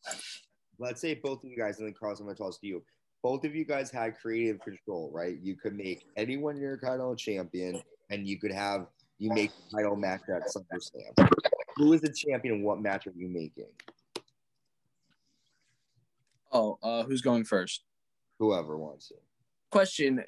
[0.78, 2.82] let's say both of you guys, and then Carlos, I'm going to toss to you.
[3.22, 5.38] Both of you guys had creative control, right?
[5.42, 8.86] You could make anyone your title champion, and you could have
[9.18, 11.30] you make the title match at SummerSlam.
[11.76, 12.56] Who is the champion?
[12.56, 13.68] and What match are you making?
[16.52, 17.82] Oh, uh, who's going first?
[18.38, 19.14] Whoever wants to.
[19.74, 20.22] Question: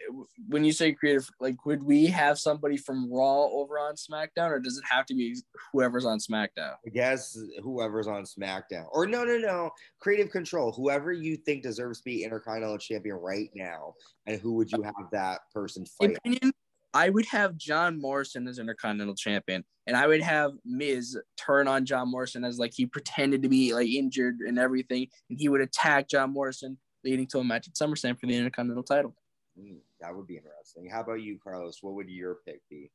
[0.49, 4.59] When you say creative, like, would we have somebody from Raw over on SmackDown, or
[4.59, 5.37] does it have to be
[5.73, 6.73] whoever's on SmackDown?
[6.85, 10.73] I guess whoever's on SmackDown, or no, no, no, creative control.
[10.73, 13.95] Whoever you think deserves to be Intercontinental Champion right now,
[14.27, 16.17] and who would you have that person fight?
[16.17, 16.53] opinion,
[16.93, 21.85] I would have John Morrison as Intercontinental Champion, and I would have Miz turn on
[21.85, 25.61] John Morrison as like he pretended to be like injured and everything, and he would
[25.61, 29.15] attack John Morrison, leading to a match at SummerSlam for the Intercontinental title.
[29.59, 30.89] Mm, that would be interesting.
[30.91, 31.79] How about you, Carlos?
[31.83, 32.91] What would your pick be?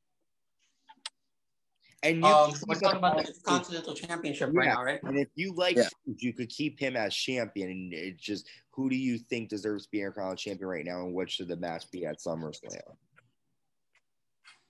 [2.03, 4.73] And you, um, we're talking about the Continental Championship right Yeah.
[4.73, 5.03] now, right?
[5.03, 5.87] And if you like Yeah.
[6.05, 7.69] You could keep him as champion.
[7.69, 11.13] And it's just who do you think deserves to be Intercontinental champion right now, and
[11.13, 12.97] what should the match be at SummerSlam?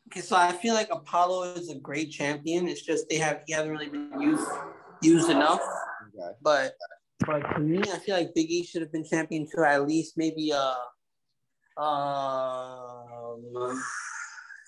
[0.08, 2.67] Okay, so I feel like Apollo is a great champion.
[2.67, 4.47] It's just they have he hasn't really been used
[5.01, 5.62] used enough.
[6.13, 6.38] Okay.
[6.41, 6.75] But
[7.25, 9.63] but to me, I feel like Big E should have been champion too.
[9.63, 10.75] At least maybe uh
[11.77, 13.41] um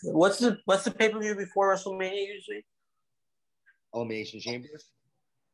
[0.04, 2.66] what's the what's the pay per view before WrestleMania usually?
[3.94, 4.86] Elimination Chambers.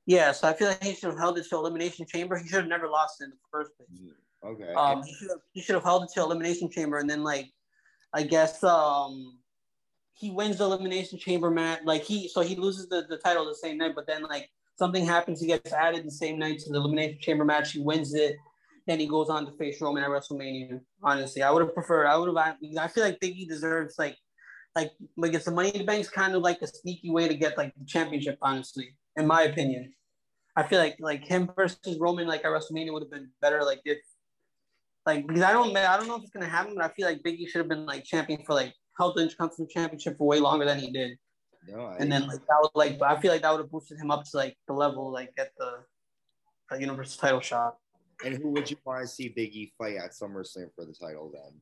[0.06, 2.38] Yeah, so I feel like he should have held it to Elimination Chamber.
[2.38, 3.90] He should have never lost it in the first place.
[4.44, 4.74] Okay.
[4.74, 7.52] Um, he should have he should have held it to Elimination Chamber, and then like,
[8.14, 9.38] I guess um,
[10.14, 11.82] he wins the Elimination Chamber match.
[11.84, 15.06] Like he so he loses the, the title the same night, but then like something
[15.06, 17.74] happens, he gets added the same night to the Elimination Chamber match.
[17.74, 18.38] He wins it,
[18.90, 20.80] then he goes on to face Roman at WrestleMania.
[21.04, 22.08] Honestly, I would have preferred.
[22.08, 22.56] I would have.
[22.80, 24.18] I feel like Big E deserves like.
[24.76, 27.34] Like, like it's the Money in the Bank's kind of like a sneaky way to
[27.34, 28.38] get like the championship.
[28.42, 29.92] Honestly, in my opinion,
[30.56, 33.64] I feel like like him versus Roman like at WrestleMania would have been better.
[33.64, 33.98] Like if
[35.08, 37.24] like because I don't I don't know if it's gonna happen, but I feel like
[37.24, 40.66] Biggie should have been like champion for like held the Intercontinental Championship for way longer
[40.66, 41.18] than he did,
[41.68, 43.98] no, I, and then like that would like I feel like that would have boosted
[43.98, 45.80] him up to like the level like at the,
[46.70, 47.78] the Universal title shot.
[48.24, 51.32] And who would you want to see Big E fight at SummerSlam for the title
[51.34, 51.62] then?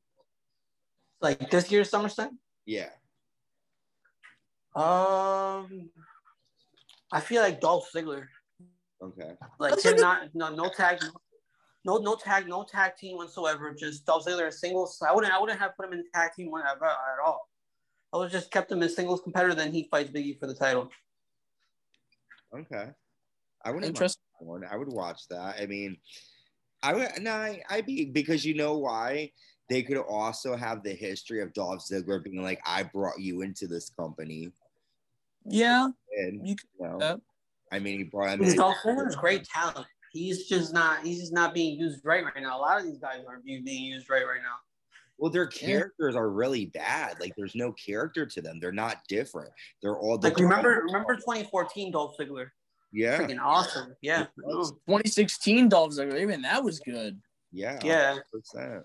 [1.22, 2.32] Like this year's SummerSlam.
[2.66, 2.90] Yeah.
[4.76, 5.90] Um,
[7.12, 8.26] I feel like Dolph Ziggler.
[9.02, 9.32] Okay.
[9.60, 11.00] Like That's him not no no tag.
[11.86, 13.74] No, no tag, no tag team whatsoever.
[13.74, 15.02] Just Dolph Ziggler as singles.
[15.08, 17.48] I wouldn't, I wouldn't have put him in tag team one at, at all.
[18.14, 19.56] I would just kept him as singles competitor.
[19.56, 20.90] Then he fights Biggie for the title.
[22.54, 22.90] Okay.
[23.64, 24.24] I wouldn't mind Interesting.
[24.40, 24.64] that one.
[24.70, 25.56] I would watch that.
[25.62, 25.98] I mean,
[26.88, 29.32] I would no, I, I'd be because you know why?
[29.70, 33.68] they could also have the history of Dolph Ziggler being like, "I brought you into
[33.68, 34.52] this company."
[35.44, 36.70] Yeah, And you could.
[36.80, 37.18] you know, Uh,
[37.72, 38.60] I mean, he brought him Because in.
[38.60, 39.86] Dolph Ziggler's great talent.
[40.14, 41.04] He's just not.
[41.04, 42.58] He's just not being used right right now.
[42.58, 44.56] A lot of these guys aren't being being used right right now.
[45.18, 47.20] Well, their characters are really bad.
[47.20, 48.60] Like, there's no character to them.
[48.62, 49.50] They're not different.
[49.82, 52.52] They're all the Like remember, remember 2014 Dolph Ziggler,
[52.92, 53.96] Yeah, freaking awesome.
[54.02, 54.64] Yeah, no.
[54.64, 57.20] 2016 Dolph Ziggler, even that was good.
[57.52, 58.18] yeah, yeah.
[58.32, 58.84] percent.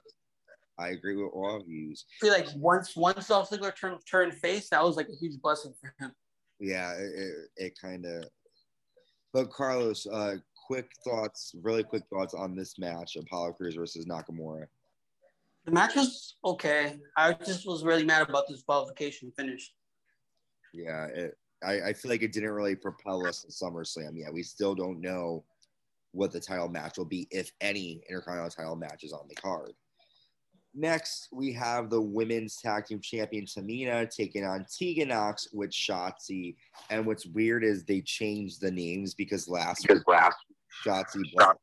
[0.79, 1.93] I agree with all of you.
[1.93, 5.41] I feel like once once Dolph Ziggler turned turned face, that was like a huge
[5.41, 6.13] blessing for him.
[6.59, 8.25] Yeah, it, it, it kind of.
[9.33, 10.37] But Carlos, uh,
[10.67, 14.67] quick thoughts, really quick thoughts on this match: Apollo Crews versus Nakamura.
[15.65, 16.99] The match was okay.
[17.17, 19.73] I just was really mad about this qualification finish.
[20.75, 24.13] Yeah, it, I, I feel like it didn't really propel us to SummerSlam.
[24.15, 25.45] Yeah, we still don't know
[26.13, 29.73] what the title match will be, if any Intercontinental title matches on the card.
[30.75, 36.57] Next, we have the women's tag team champion Tamina taking on Tegan Nox with Shotzi.
[36.89, 40.03] And what's weird is they changed the names because last week
[40.85, 41.61] Shotzi blocked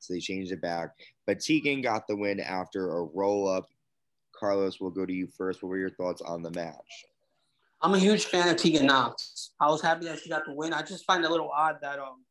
[0.00, 0.90] so they changed it back.
[1.26, 3.66] But Tegan got the win after a roll up.
[4.34, 5.62] Carlos, we'll go to you first.
[5.62, 7.04] What were your thoughts on the match?
[7.82, 9.52] I'm a huge fan of Tegan Nox.
[9.58, 10.72] I was happy that she got the win.
[10.72, 12.24] I just find it a little odd that um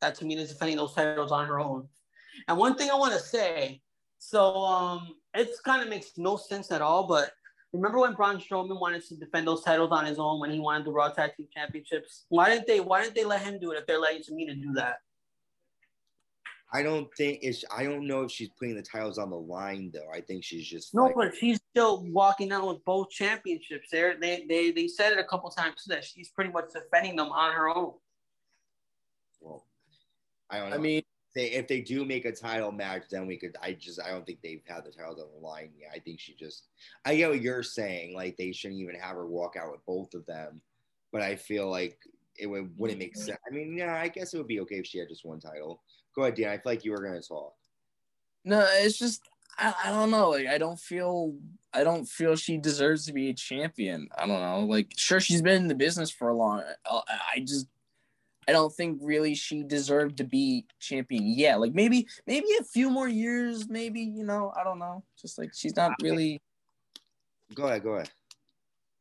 [0.00, 1.88] that Tamina's defending those titles on her own.
[2.48, 3.80] And one thing I want to say,
[4.18, 7.30] so um it kind of makes no sense at all, but
[7.72, 10.86] remember when Braun Strowman wanted to defend those titles on his own when he wanted
[10.86, 12.24] the Raw Tag Team Championships?
[12.28, 14.72] Why didn't they why didn't they let him do it if they're letting Tamina do
[14.74, 14.96] that?
[16.72, 17.64] I don't think it's.
[17.74, 20.08] I don't know if she's putting the titles on the line though.
[20.12, 23.88] I think she's just No, like, but she's still walking out with both championships.
[23.90, 27.30] There, they they they said it a couple times that she's pretty much defending them
[27.30, 27.92] on her own.
[29.40, 29.64] well,
[30.50, 30.76] I don't know.
[30.76, 31.02] I mean,
[31.36, 33.56] they, if they do make a title match, then we could.
[33.62, 35.92] I just I don't think they've had the titles on the line yet.
[35.94, 36.66] I think she just.
[37.04, 38.14] I get what you're saying.
[38.16, 40.60] Like they shouldn't even have her walk out with both of them,
[41.12, 41.98] but I feel like
[42.38, 43.26] it would, wouldn't make mm-hmm.
[43.26, 43.38] sense.
[43.48, 45.82] I mean, yeah, I guess it would be okay if she had just one title.
[46.16, 46.48] Go ahead, Dan.
[46.48, 47.54] I feel like you were gonna talk.
[48.44, 49.22] no, it's just
[49.58, 50.30] I, I don't know.
[50.30, 51.34] Like I don't feel
[51.72, 54.08] I don't feel she deserves to be a champion.
[54.16, 54.60] I don't know.
[54.60, 56.62] Like sure she's been in the business for a long.
[56.90, 57.00] I,
[57.36, 57.66] I just
[58.48, 61.60] I don't think really she deserved to be champion yet.
[61.60, 63.68] Like maybe maybe a few more years.
[63.68, 65.04] Maybe you know I don't know.
[65.20, 66.40] Just like she's not really.
[67.54, 67.82] Go ahead.
[67.82, 68.10] Go ahead.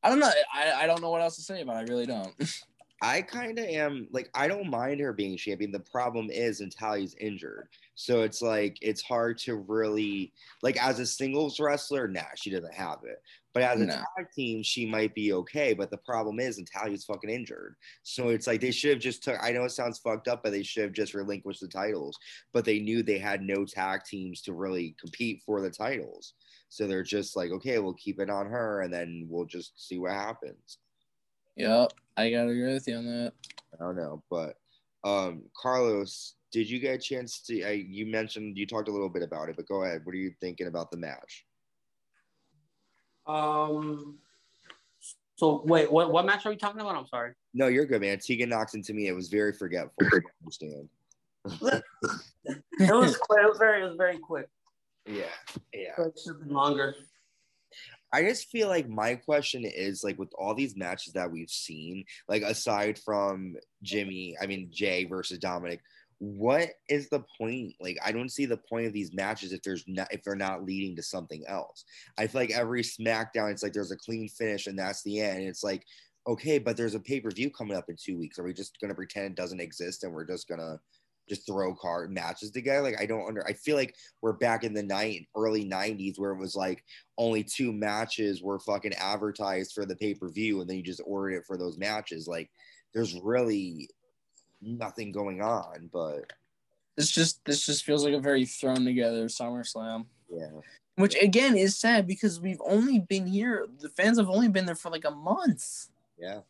[0.03, 0.31] I don't know.
[0.53, 1.77] I, I don't know what else to say about.
[1.77, 1.89] it.
[1.89, 2.33] I really don't.
[3.01, 5.71] I kind of am like I don't mind her being champion.
[5.71, 11.05] The problem is Natalya's injured, so it's like it's hard to really like as a
[11.05, 12.07] singles wrestler.
[12.07, 13.21] Nah, she doesn't have it.
[13.53, 13.93] But as a No.
[13.93, 15.73] tag team, she might be okay.
[15.73, 19.37] But the problem is Natalya's fucking injured, so it's like they should have just took.
[19.41, 22.17] I know it sounds fucked up, but they should have just relinquished the titles.
[22.53, 26.33] But they knew they had no tag teams to really compete for the titles,
[26.69, 29.99] so they're just like, okay, we'll keep it on her, and then we'll just see
[29.99, 30.79] what happens.
[31.55, 33.33] Yep, I gotta agree with you on that.
[33.73, 34.55] I don't know, but
[35.03, 37.63] um, Carlos, did you get a chance to?
[37.63, 40.01] I, you mentioned you talked a little bit about it, but go ahead.
[40.03, 41.45] What are you thinking about the match?
[43.27, 44.19] Um.
[45.37, 46.95] So wait, what what match are we talking about?
[46.95, 47.33] I'm sorry.
[47.53, 48.19] No, you're good, man.
[48.19, 49.07] Tegan Nox into me.
[49.07, 49.93] It was very forgetful.
[50.01, 50.89] I understand.
[52.79, 53.43] It was quick.
[53.43, 54.47] It was very it was very quick.
[55.05, 55.23] Yeah,
[55.73, 55.93] yeah.
[55.97, 56.95] It should have been longer.
[58.13, 62.05] I just feel like my question is like with all these matches that we've seen,
[62.27, 65.79] like aside from Jimmy, I mean Jay versus Dominik,
[66.19, 67.73] what is the point?
[67.79, 70.63] Like I don't see the point of these matches if there's not if they're not
[70.63, 71.83] leading to something else.
[72.17, 75.43] I feel like every SmackDown, it's like there's a clean finish and that's the end.
[75.43, 75.83] It's like,
[76.27, 78.39] okay, but there's a pay-per-view coming up in two weeks.
[78.39, 80.79] Are we just gonna pretend it doesn't exist and we're just gonna
[81.27, 82.81] just throw card matches together.
[82.83, 83.45] Like I don't under.
[83.47, 86.83] I feel like we're back in the night early '90s where it was like
[87.17, 91.01] only two matches were fucking advertised for the pay per view, and then you just
[91.05, 92.27] ordered it for those matches.
[92.27, 92.49] Like
[92.93, 93.89] there's really
[94.61, 95.89] nothing going on.
[95.91, 96.31] But
[96.95, 100.05] This just this just feels like a very thrown together SummerSlam.
[100.29, 100.47] yeah,
[100.95, 103.67] Which again is sad because we've only been here.
[103.79, 105.87] The fans have only been there for like a month.
[106.17, 106.41] yeah.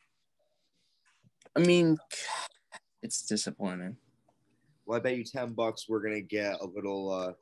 [1.55, 1.97] I mean,
[3.01, 3.95] it's disappointing.
[4.85, 7.11] Well, I bet you ten bucks we're gonna get a little.
[7.11, 7.33] uh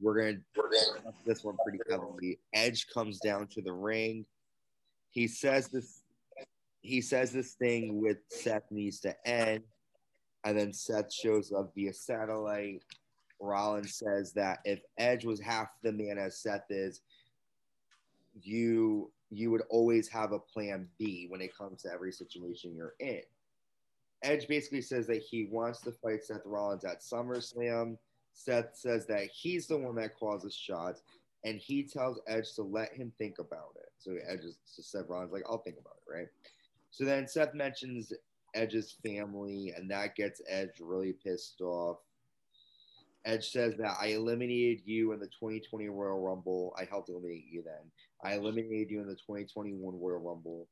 [0.00, 2.38] We're gonna we're gonna this one pretty heavily.
[2.52, 4.26] Edge comes down to the ring.
[5.10, 6.02] He says this.
[6.82, 9.62] He says this thing with Seth needs to end,
[10.44, 12.82] and then Seth shows up via satellite.
[13.40, 17.00] Rollins says that if Edge was half the man as Seth is,
[18.40, 22.94] you you would always have a plan B when it comes to every situation you're
[23.00, 23.22] in.
[24.22, 27.96] Edge basically says that he wants to fight Seth Rollins at SummerSlam.
[28.34, 31.02] Seth says that he's the one that causes shots,
[31.44, 33.90] and he tells Edge to let him think about it.
[33.98, 36.28] So Edge is so Seth Rollins like, I'll think about it, right?
[36.90, 38.12] So then Seth mentions
[38.54, 41.98] Edge's family, and that gets Edge really pissed off.
[43.24, 46.74] Edge says that I eliminated you in the 2020 Royal Rumble.
[46.78, 47.90] I helped eliminate you then.
[48.24, 50.66] I eliminated you in the 2021 Royal Rumble.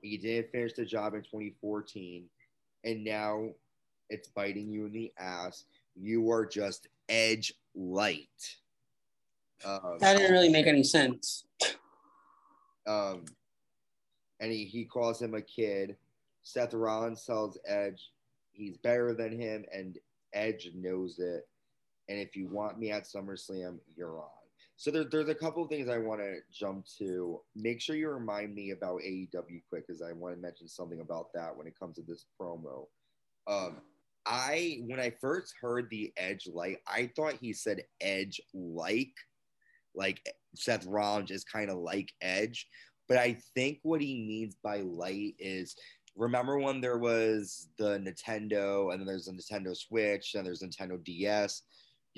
[0.00, 2.24] You didn't finish the job in 2014,
[2.84, 3.48] and now
[4.10, 5.64] it's biting you in the ass.
[5.94, 8.56] You are just Edge light.
[9.64, 11.44] Um, that didn't really make any sense.
[12.86, 13.24] Um,
[14.40, 15.96] and he, he calls him a kid.
[16.42, 18.10] Seth Rollins tells Edge
[18.52, 19.98] he's better than him, and
[20.32, 21.46] Edge knows it.
[22.08, 24.37] And if you want me at SummerSlam, you're on.
[24.78, 27.40] So there, there's a couple of things I want to jump to.
[27.56, 31.32] Make sure you remind me about AEW quick, because I want to mention something about
[31.34, 32.86] that when it comes to this promo.
[33.48, 33.78] Um,
[34.24, 39.10] I when I first heard the Edge light, I thought he said Edge like,
[39.96, 40.24] like
[40.54, 42.68] Seth Rollins is kind of like Edge,
[43.08, 45.74] but I think what he means by light is
[46.14, 51.02] remember when there was the Nintendo and then there's a Nintendo Switch and there's Nintendo
[51.02, 51.62] DS.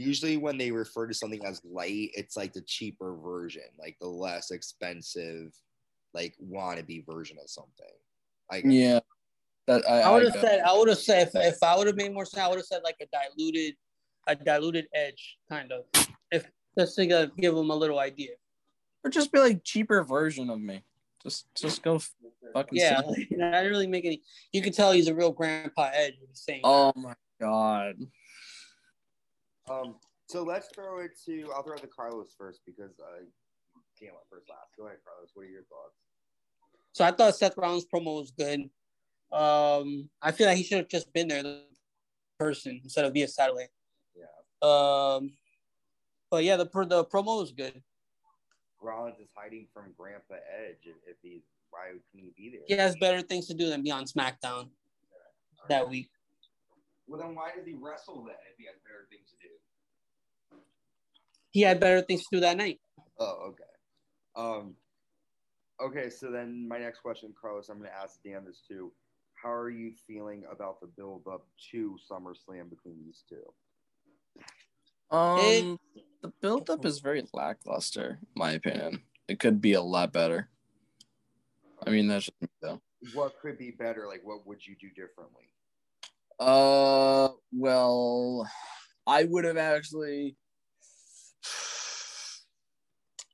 [0.01, 4.09] Usually, when they refer to something as light, it's like the cheaper version, like the
[4.09, 5.53] less expensive,
[6.14, 7.86] like wannabe version of something.
[8.51, 9.01] I yeah,
[9.66, 11.96] that I, I would have said I would have said if, if I would have
[11.96, 13.74] made more sense, I would have said like a diluted,
[14.26, 15.84] a diluted edge kind of,
[16.32, 18.30] if just to give them a little idea
[19.05, 20.82] or just be like cheaper version of me.
[21.22, 22.01] Just just go
[22.55, 22.78] fucking.
[22.78, 24.22] Yeah, like, I didn't really make any.
[24.53, 26.14] You can tell he's a real grandpa Edge.
[26.32, 26.62] Saying.
[26.64, 27.96] Oh my god.
[29.71, 29.95] Um.
[30.27, 31.51] So let's throw it to.
[31.55, 33.25] I'll throw it to Carlos first because I
[33.99, 34.71] can't let first last.
[34.77, 35.31] Go ahead, Carlos.
[35.35, 35.97] What are your thoughts?
[36.93, 38.68] So I thought Seth Rollins promo was good.
[39.33, 41.62] Um, I feel like he should have just been there, the
[42.39, 43.68] person instead of via satellite.
[44.16, 44.25] Yeah.
[44.62, 45.33] Um,
[46.31, 47.83] but yeah, the the promo was good.
[48.81, 52.62] Rollins is hiding from Grandpa Edge if, if he's why can he be there?
[52.66, 55.68] He has better things to do than be on SmackDown yeah.
[55.68, 56.11] that week.
[57.07, 59.39] Well, then why did he wrestle then if he has better things to do?
[61.51, 62.80] He had better things to do that night.
[63.18, 63.64] Oh, okay.
[64.36, 64.74] Um,
[65.82, 68.92] okay, so then my next question, Carlos, I'm going to ask Dan this too.
[69.34, 73.42] How are you feeling about the build up to SummerSlam between these two?
[75.11, 79.03] Um, it, the build-up is very lackluster, in my opinion.
[79.28, 80.48] It could be a lot better.
[81.84, 82.80] I mean, that's just me, though.
[83.14, 84.07] What could be better?
[84.07, 85.44] Like, what would you do differently?
[86.38, 88.48] Uh, well,
[89.07, 90.36] I would have actually.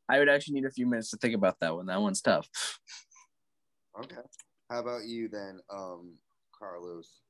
[0.08, 1.86] I would actually need a few minutes to think about that one.
[1.86, 2.48] That one's tough.
[3.98, 4.16] Okay.
[4.70, 6.14] How about you then, um,
[6.56, 7.20] Carlos?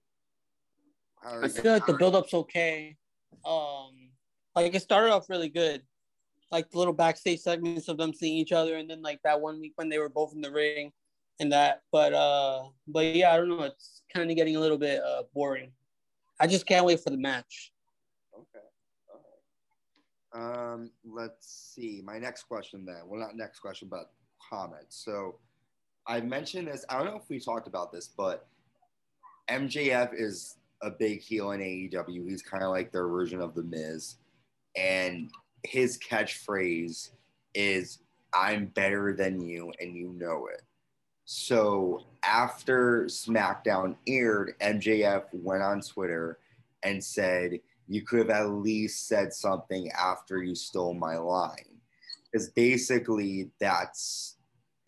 [1.25, 2.97] I feel like the build-up's okay.
[3.45, 4.11] Um,
[4.55, 5.83] like it started off really good,
[6.53, 9.61] like the little backstage segments of them seeing each other, and then like that one
[9.61, 10.93] week when they were both in the ring,
[11.41, 11.83] and that.
[11.91, 13.63] But uh, but yeah, I don't know.
[13.63, 15.73] It's kind of getting a little bit uh boring.
[16.39, 17.73] I just can't wait for the match.
[20.37, 22.03] Um, let's see.
[22.05, 23.03] My next question then.
[23.07, 24.11] Well, not next question, but
[24.51, 24.87] comment.
[24.91, 25.37] So
[26.07, 26.85] I mentioned this.
[26.89, 28.47] I don't know if we talked about this, but
[29.49, 32.29] MJF is a big heel in AEW.
[32.29, 34.17] He's kind of like their version of the Miz
[34.77, 35.31] and
[35.65, 37.11] his catchphrase
[37.55, 38.01] is
[38.35, 40.63] I'm better than you and you know it.
[41.25, 46.39] So after SmackDown aired, MJF went on Twitter
[46.83, 47.59] and said,
[47.89, 51.81] You could have at least said something after you stole my line.
[52.25, 54.37] Because basically, that's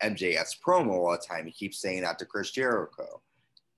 [0.03, 1.45] MJF's promo all the time.
[1.45, 3.21] He keeps saying that to Chris Jericho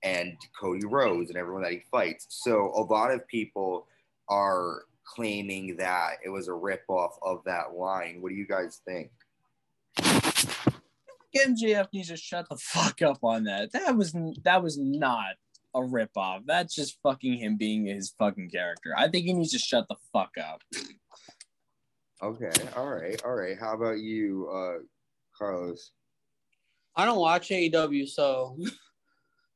[0.02, 2.26] and Cody Rhodes and everyone that he fights.
[2.28, 3.86] So a lot of people
[4.28, 8.20] are claiming that it was a ripoff of that line.
[8.20, 9.10] What do you guys think?
[11.34, 13.72] MJF needs to shut the fuck up on that.
[13.72, 14.14] That was
[14.44, 15.34] that was not
[15.74, 16.42] a ripoff.
[16.46, 18.94] That's just fucking him being his fucking character.
[18.96, 20.60] I think he needs to shut the fuck up.
[22.22, 23.56] Okay, all right, all right.
[23.58, 24.82] How about you, uh,
[25.36, 25.90] Carlos?
[26.94, 28.56] I don't watch AEW, so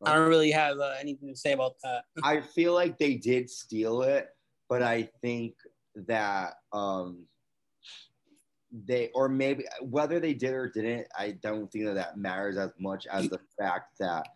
[0.05, 2.05] I don't really have uh, anything to say about that.
[2.25, 4.29] I feel like they did steal it
[4.69, 5.55] but I think
[6.07, 7.27] that um,
[8.73, 12.73] they or maybe whether they did or didn't, I don't think that that matters as
[12.79, 14.27] much as the fact that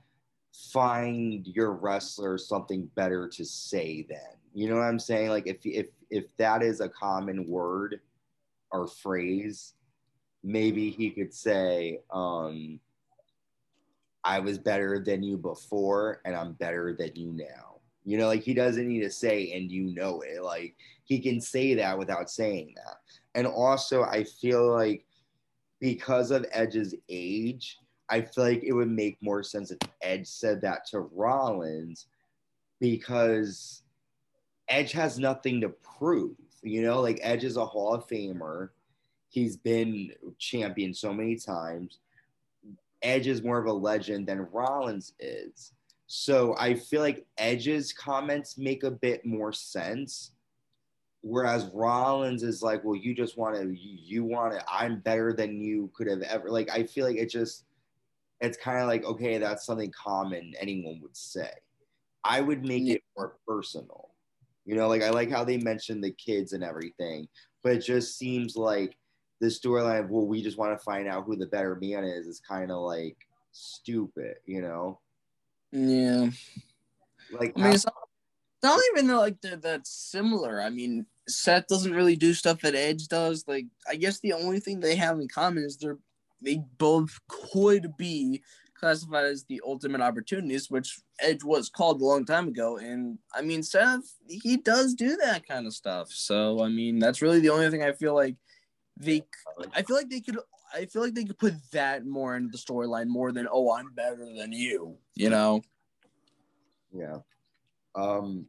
[0.72, 4.06] find your wrestler something better to say.
[4.08, 4.18] Then
[4.54, 5.30] you know what I'm saying?
[5.30, 8.00] Like if if if that is a common word
[8.72, 9.74] or phrase,
[10.42, 12.00] maybe he could say.
[12.10, 12.80] Um,
[14.22, 17.80] I was better than you before, and I'm better than you now.
[18.04, 20.42] You know, like he doesn't need to say, and you know it.
[20.42, 22.96] Like he can say that without saying that.
[23.34, 25.04] And also, I feel like
[25.80, 27.78] because of Edge's age,
[28.10, 32.06] I feel like it would make more sense if Edge said that to Rollins
[32.80, 33.82] because
[34.68, 36.36] Edge has nothing to prove.
[36.62, 38.70] You know, like Edge is a Hall of Famer.
[39.28, 42.00] He's been champion so many times.
[43.02, 45.72] Edge is more of a legend than Rollins is.
[46.06, 50.32] So I feel like Edge's comments make a bit more sense.
[51.22, 55.60] Whereas Rollins is like, well, you just want to, you want to, I'm better than
[55.60, 56.50] you could have ever.
[56.50, 57.64] Like, I feel like it just,
[58.40, 61.50] it's kind of like, okay, that's something common anyone would say.
[62.24, 64.10] I would make it more personal.
[64.64, 67.28] You know, like I like how they mentioned the kids and everything,
[67.62, 68.96] but it just seems like
[69.40, 72.26] the storyline of, well, we just want to find out who the better man is,
[72.26, 73.16] is kind of like
[73.52, 75.00] stupid, you know?
[75.72, 76.30] Yeah.
[77.32, 77.94] Like, I mean, it's not,
[78.56, 80.60] it's not even like they're that similar.
[80.60, 83.44] I mean, Seth doesn't really do stuff that Edge does.
[83.48, 85.98] Like, I guess the only thing they have in common is they're
[86.42, 88.42] they both could be
[88.80, 92.78] classified as the ultimate opportunities, which Edge was called a long time ago.
[92.78, 96.10] And I mean, Seth, he does do that kind of stuff.
[96.10, 98.36] So I mean, that's really the only thing I feel like
[98.96, 99.22] they.
[99.74, 100.38] I feel like they could.
[100.72, 103.92] I feel like they could put that more into the storyline more than oh, I'm
[103.92, 104.96] better than you.
[105.14, 105.62] You know.
[106.92, 107.16] yeah.
[107.94, 108.46] Um,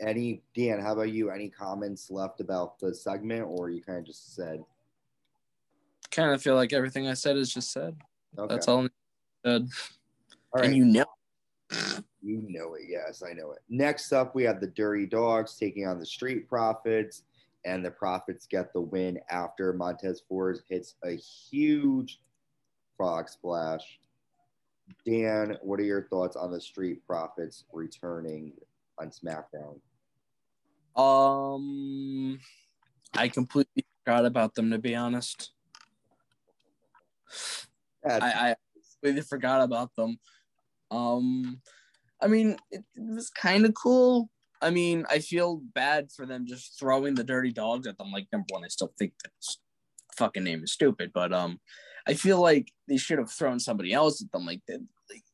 [0.00, 1.30] any Dan, how about you?
[1.30, 4.62] Any comments left about the segment, or you kind of just said?
[6.10, 7.96] Kind of feel like everything I said is just said.
[8.38, 8.54] Okay.
[8.54, 8.88] That's all I
[9.44, 9.68] said.
[10.52, 10.66] All right.
[10.66, 11.06] And you know.
[12.22, 12.82] You know it.
[12.88, 13.60] Yes, I know it.
[13.68, 17.22] Next up, we have the Dirty Dogs taking on the Street Profits,
[17.64, 22.20] and the Profits get the win after Montez Ford hits a huge
[22.96, 24.00] frog splash.
[25.06, 28.52] Dan, what are your thoughts on the Street Profits returning
[28.98, 29.80] on SmackDown?
[31.00, 32.40] Um,
[33.16, 35.52] I completely forgot about them to be honest.
[38.04, 38.16] I,
[38.50, 38.54] I
[39.02, 40.18] completely forgot about them.
[40.90, 41.60] Um,
[42.20, 44.30] I mean, it, it was kind of cool.
[44.62, 48.10] I mean, I feel bad for them just throwing the dirty dogs at them.
[48.10, 49.32] Like, number one, I still think that
[50.16, 51.60] fucking name is stupid, but um,
[52.06, 54.44] I feel like they should have thrown somebody else at them.
[54.44, 54.78] Like, they,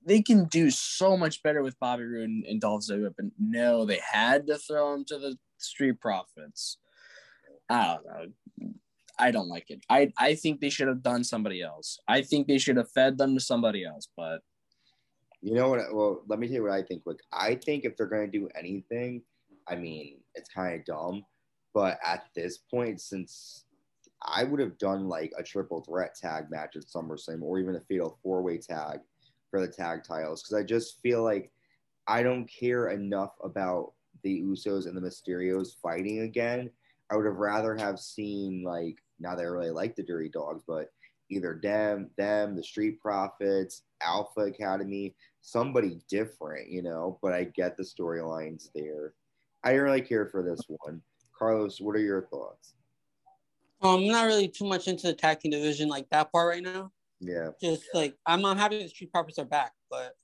[0.05, 4.01] they can do so much better with Bobby Roode and Dolph Ziggler, but no, they
[4.12, 6.78] had to throw them to the Street Profits.
[7.68, 8.72] I don't know.
[9.18, 9.80] I don't like it.
[9.88, 11.98] I I think they should have done somebody else.
[12.08, 14.08] I think they should have fed them to somebody else.
[14.16, 14.40] But
[15.42, 15.80] You know what?
[15.94, 17.02] Well, let me tell you what I think.
[17.06, 19.22] Look, I think if they're going to do anything,
[19.68, 21.24] I mean, it's kind of dumb,
[21.74, 23.64] but at this point, since
[24.22, 27.80] I would have done like a triple threat tag match at SummerSlam or even a
[27.80, 29.00] fatal four way tag
[29.50, 31.50] for the tag titles, because I just feel like
[32.08, 33.92] I don't care enough about
[34.22, 36.70] the Usos and the Mysterios fighting again.
[37.10, 40.62] I would have rather have seen like now that I really like the Dirty Dogs,
[40.66, 40.90] but
[41.30, 47.18] either them, them, the Street Profits, Alpha Academy, somebody different, you know.
[47.22, 49.14] But I get the storylines there.
[49.64, 51.00] I didn't really care for this one.
[51.36, 52.74] Carlos, what are your thoughts?
[53.82, 56.62] Um, I'm not really too much into the tag team division like that part right
[56.62, 56.92] now.
[57.20, 60.14] Yeah, Just like I'm, I'm happy the Street Profits are back, but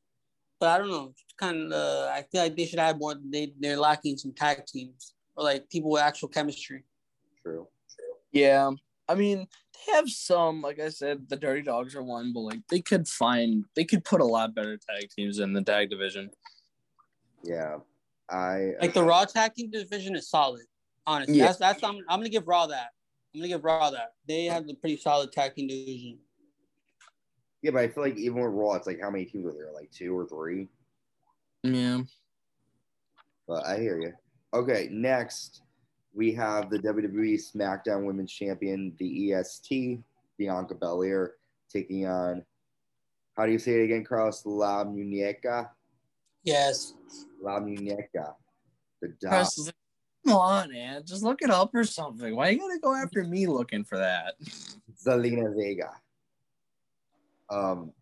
[0.60, 1.14] but I don't know.
[1.38, 3.14] Kind of, I feel like they should add more.
[3.30, 6.84] They they're lacking some tag teams or like people with actual chemistry.
[7.42, 7.66] true.
[8.32, 8.70] Yeah,
[9.08, 9.46] I mean
[9.86, 10.62] they have some.
[10.62, 14.04] Like I said, the Dirty Dogs are one, but like they could find they could
[14.04, 16.30] put a lot better tag teams in the tag division.
[17.44, 17.78] Yeah,
[18.30, 20.62] I uh, Like the Raw tag team division is solid.
[21.06, 21.46] Honestly, Yeah.
[21.46, 22.90] that's that's I'm, I'm gonna give Raw that.
[23.34, 24.14] I'm gonna give Raw that.
[24.28, 26.18] They have a pretty solid tag team division.
[27.62, 29.72] yeah, but I feel like even with Raw, it's like how many teams are there?
[29.74, 30.68] Like two or three.
[31.64, 32.02] Yeah,
[33.48, 34.12] But I hear you.
[34.54, 35.61] Okay, next
[36.14, 40.00] we have the WWE SmackDown Women's Champion, the EST,
[40.38, 41.34] Bianca Belair,
[41.70, 42.44] taking on.
[43.36, 44.42] How do you say it again, Carlos?
[44.44, 45.70] La Muñeca.
[46.44, 46.94] Yes.
[47.40, 48.34] La Muñeca.
[49.00, 49.30] The dog.
[49.30, 49.74] Chris is like,
[50.26, 52.36] come on, man, just look it up or something.
[52.36, 54.34] Why are you gotta go after me looking for that?
[55.04, 55.92] Zelina Vega.
[57.50, 57.92] Um,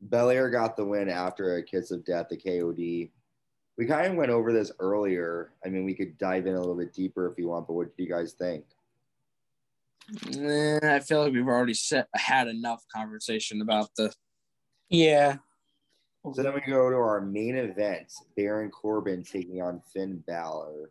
[0.00, 3.10] Belair got the win after a kiss of death, the KOD.
[3.78, 5.52] We kind of went over this earlier.
[5.64, 7.96] I mean, we could dive in a little bit deeper if you want, but what
[7.96, 8.64] do you guys think?
[10.36, 14.12] Eh, I feel like we've already set, had enough conversation about the.
[14.88, 15.36] Yeah.
[16.34, 20.90] So then we go to our main event Baron Corbin taking on Finn Balor.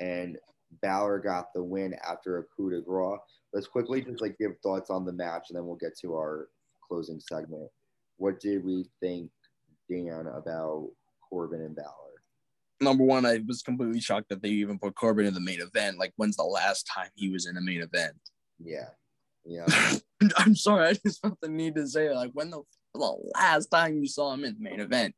[0.00, 0.36] And
[0.82, 3.20] Balor got the win after a coup de grace.
[3.52, 6.48] Let's quickly just like give thoughts on the match and then we'll get to our
[6.86, 7.70] closing segment.
[8.16, 9.30] What did we think,
[9.88, 10.90] Dan, about
[11.30, 12.03] Corbin and Balor?
[12.80, 15.98] Number one, I was completely shocked that they even put Corbin in the main event.
[15.98, 18.16] Like, when's the last time he was in a main event?
[18.64, 18.90] Yeah.
[19.44, 19.66] Yeah.
[20.38, 22.14] I'm sorry, I just felt the need to say it.
[22.14, 22.62] Like, when the,
[22.94, 25.14] the last time you saw him in the main event?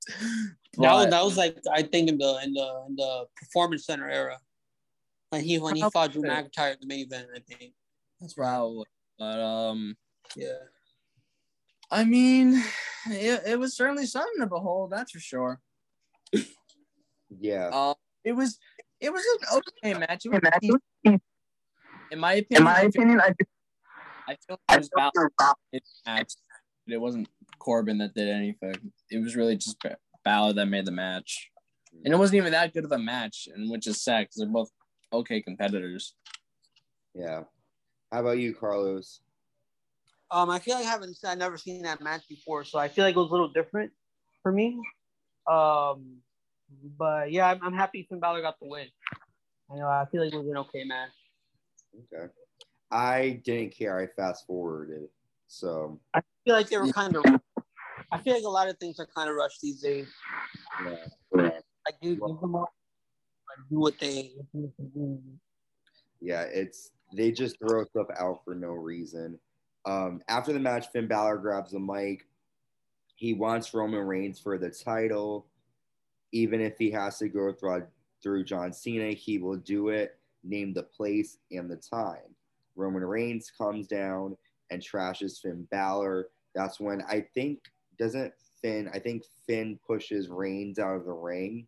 [0.78, 4.08] That was, that was like I think in the in the in the performance center
[4.10, 4.38] era.
[5.30, 7.72] When he when he fought Drew McIntyre in the main event, I think.
[8.20, 8.86] That's probably.
[9.18, 9.96] But um,
[10.34, 10.52] Yeah.
[11.90, 12.62] I mean,
[13.10, 14.90] it, it was certainly something to behold.
[14.90, 15.60] That's for sure.
[17.30, 17.70] Yeah.
[17.72, 18.58] Uh, it was
[19.00, 20.26] it was an okay match.
[20.26, 21.22] It was decent.
[22.10, 22.46] in my opinion.
[22.60, 23.34] In my opinion, I
[24.28, 25.30] I feel like it was Balor
[25.72, 26.32] in the match,
[26.86, 28.92] but it wasn't Corbin that did anything.
[29.10, 31.50] It was really just Ba- Balor that made the match,
[32.04, 34.48] and it wasn't even that good of a match, and which is sad because they're
[34.48, 34.70] both
[35.12, 36.14] okay competitors.
[37.14, 37.44] Yeah.
[38.10, 39.20] How about you, Carlos?
[40.30, 43.04] Um, I feel like I haven't I've never seen that match before, so I feel
[43.04, 43.92] like it was a little different
[44.42, 44.80] for me.
[45.46, 46.18] Um,
[46.98, 48.86] but yeah, I'm, I'm happy Finn Balor got the win.
[49.70, 51.10] I know I feel like it was an okay match.
[52.14, 52.32] Okay.
[52.90, 53.98] I didn't care.
[53.98, 55.08] I fast forwarded.
[55.48, 57.24] So I feel like they were kind of.
[58.12, 60.08] I feel like a lot of things are kind of rushed these days.
[60.84, 60.96] yeah.
[61.32, 64.32] Like do, give them all, like, do what they.
[64.52, 65.20] do what they do.
[66.20, 69.38] Yeah, it's they just throw stuff out for no reason.
[69.84, 72.26] Um, after the match, Finn Balor grabs the mic.
[73.14, 75.46] He wants Roman Reigns for the title,
[76.36, 77.86] even if he has to go through
[78.22, 79.12] through John Cena.
[79.12, 80.18] He will do it.
[80.44, 82.34] Name the place and the time.
[82.74, 84.36] Roman Reigns comes down
[84.70, 86.28] and trashes Finn Balor.
[86.54, 87.60] That's when I think
[87.98, 88.90] doesn't Finn.
[88.92, 91.66] I think Finn pushes Reigns out of the ring,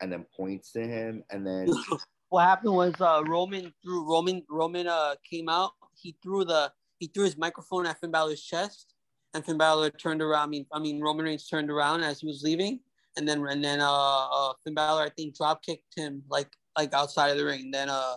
[0.00, 1.68] and then points to him, and then
[2.28, 5.72] what happened was uh, Roman threw Roman Roman uh came out.
[5.94, 8.94] He threw the he threw his microphone at Finn Balor's chest,
[9.34, 10.42] and Finn Balor turned around.
[10.42, 12.80] I mean, I mean Roman Reigns turned around as he was leaving,
[13.16, 16.92] and then and then uh, uh Finn Balor I think drop kicked him like like
[16.94, 17.70] outside of the ring.
[17.70, 18.16] Then uh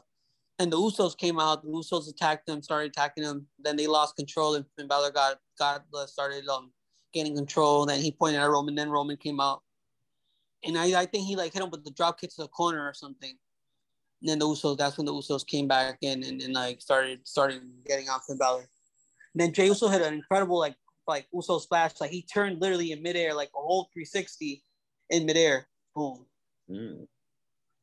[0.60, 1.64] and the Usos came out.
[1.64, 3.48] The Usos attacked him, started attacking him.
[3.60, 6.72] Then they lost control, and Finn Balor got got uh, started um
[7.14, 7.86] gaining control.
[7.86, 8.76] Then he pointed at Roman.
[8.76, 9.64] Then Roman came out,
[10.64, 12.86] and I I think he like hit him with the drop kick to the corner
[12.86, 13.38] or something.
[14.22, 17.26] And then the Usos, that's when the Usos came back in and, and like started
[17.26, 18.68] started getting on Finn Balor.
[19.34, 20.76] And then Jay Uso hit an incredible like
[21.08, 22.02] like Uso splash.
[22.02, 24.62] Like he turned literally in midair, like a whole 360
[25.10, 25.68] in midair.
[25.96, 26.26] Boom.
[26.70, 27.04] Hmm.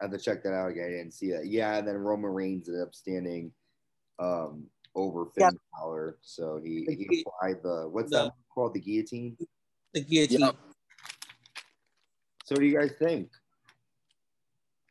[0.01, 0.85] I have to check that out again.
[0.87, 1.47] I didn't see that.
[1.47, 3.51] Yeah, and then Roman Reigns ended up standing
[4.19, 4.65] um,
[4.95, 5.51] over Finn Yeah.
[5.79, 8.75] Balor, so he he applied the what's the- that called?
[8.75, 9.37] The guillotine.
[9.95, 10.41] The guillotine.
[10.41, 10.57] Yep.
[12.45, 13.31] So, what do you guys think?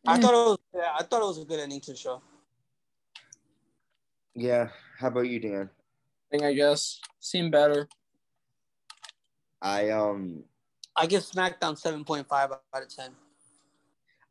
[0.07, 2.21] I thought it was yeah, I thought it was a good ending to the show.
[4.35, 4.69] Yeah.
[4.99, 5.69] How about you, Dan?
[6.31, 7.87] Thing I guess seemed better.
[9.61, 10.43] I um
[10.97, 13.09] I give SmackDown 7.5 out of 10.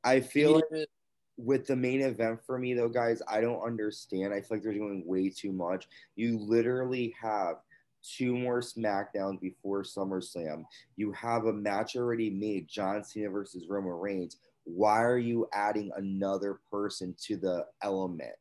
[0.02, 0.88] I feel like
[1.36, 4.32] with the main event for me though, guys, I don't understand.
[4.32, 5.88] I feel like they're doing way too much.
[6.16, 7.56] You literally have
[8.02, 10.64] two more SmackDowns before SummerSlam.
[10.96, 14.36] You have a match already made, John Cena versus Roman Reigns.
[14.64, 18.34] Why are you adding another person to the element?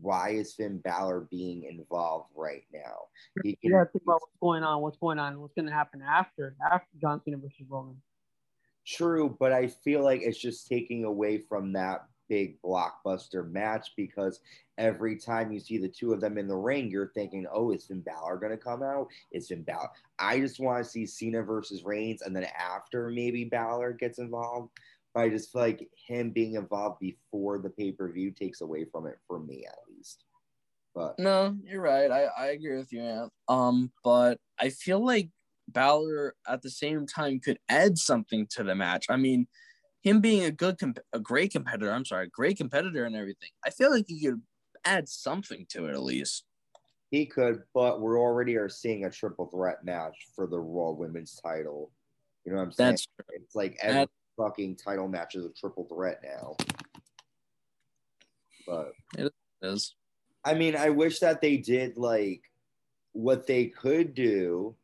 [0.00, 3.08] Why is Finn Balor being involved right now?
[3.42, 6.88] You gotta think about what's going on, what's going on, what's gonna happen after after
[7.00, 8.00] John Cena versus Roman.
[8.86, 14.40] True, but I feel like it's just taking away from that big blockbuster match because
[14.78, 17.86] every time you see the two of them in the ring, you're thinking, oh, is
[17.86, 19.08] Finn Balor going to come out?
[19.32, 19.88] Is Finn Balor?
[20.18, 24.70] I just want to see Cena versus Reigns, and then after maybe Balor gets involved.
[25.16, 29.06] I just feel like him being involved before the pay per view takes away from
[29.06, 30.24] it for me at least.
[30.94, 32.10] But No, you're right.
[32.10, 33.28] I, I agree with you, man.
[33.48, 35.30] Um, but I feel like
[35.68, 39.06] Balor at the same time could add something to the match.
[39.08, 39.46] I mean,
[40.02, 41.92] him being a good, comp- a great competitor.
[41.92, 43.50] I'm sorry, great competitor and everything.
[43.64, 44.42] I feel like he could
[44.84, 46.44] add something to it at least.
[47.10, 51.40] he could, but we're already are seeing a triple threat match for the Raw Women's
[51.42, 51.90] title.
[52.44, 52.90] You know what I'm saying?
[52.90, 53.36] That's true.
[53.40, 54.06] It's like every
[54.36, 56.56] fucking title match is a triple threat now.
[58.66, 59.32] But it
[59.62, 59.94] is.
[60.44, 62.42] I mean, I wish that they did like
[63.12, 64.74] what they could do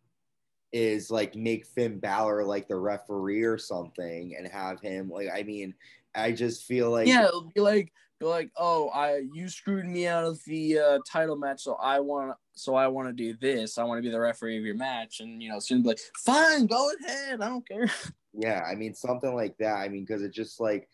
[0.72, 5.42] is like make Finn Balor like the referee or something and have him like I
[5.42, 5.74] mean,
[6.14, 10.06] I just feel like yeah, it'll be like be like, oh, I you screwed me
[10.06, 13.78] out of the uh, title match, so I want so I want to do this.
[13.78, 16.00] I want to be the referee of your match, and you know, soon be like,
[16.16, 17.90] fine, go ahead, I don't care.
[18.32, 19.78] Yeah, I mean something like that.
[19.78, 20.88] I mean, because it's just like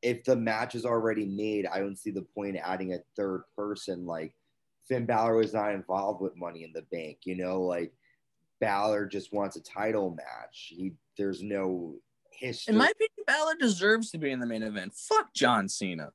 [0.00, 3.42] if the match is already made, I don't see the point in adding a third
[3.54, 4.06] person.
[4.06, 4.34] Like
[4.88, 7.92] Finn Balor was not involved with Money in the Bank, you know, like
[8.60, 10.72] Balor just wants a title match.
[10.74, 11.96] He there's no
[12.30, 12.72] history.
[12.72, 14.94] In my opinion, Balor deserves to be in the main event.
[14.94, 16.10] Fuck John Cena.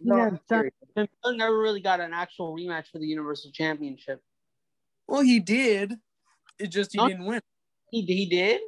[0.00, 1.08] No, yeah, I'm John, serious.
[1.26, 4.22] Never really got an actual rematch for the Universal Championship.
[5.08, 5.94] Well, he did.
[6.58, 7.08] It just he Huh?
[7.08, 7.40] didn't win.
[7.90, 8.60] He he did.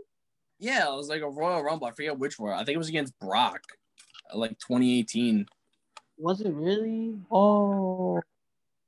[0.59, 1.87] Yeah, it was like a Royal Rumble.
[1.87, 2.53] I forget which one.
[2.53, 3.61] I think it was against Brock,
[4.33, 5.47] uh, like 2018.
[6.19, 7.17] Was it really?
[7.31, 8.21] Oh,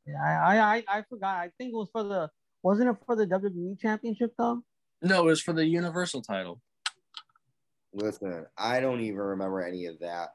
[0.07, 0.21] yeah.
[0.23, 1.37] I I I, I forgot.
[1.37, 2.31] I think it was for the.
[2.63, 4.63] Wasn't it for the WWE Championship though?
[5.03, 6.61] No, it was for the Universal title.
[7.93, 10.31] Listen, I don't even remember any of that.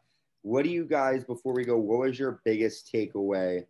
[0.46, 1.76] What do you guys before we go?
[1.76, 3.66] What was your biggest takeaway?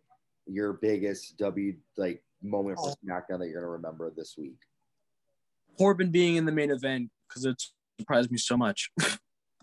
[0.46, 4.58] Your biggest W like moment for SmackDown that you're gonna remember this week?
[5.78, 7.62] Corbin being in the main event because it
[7.98, 8.90] surprised me so much.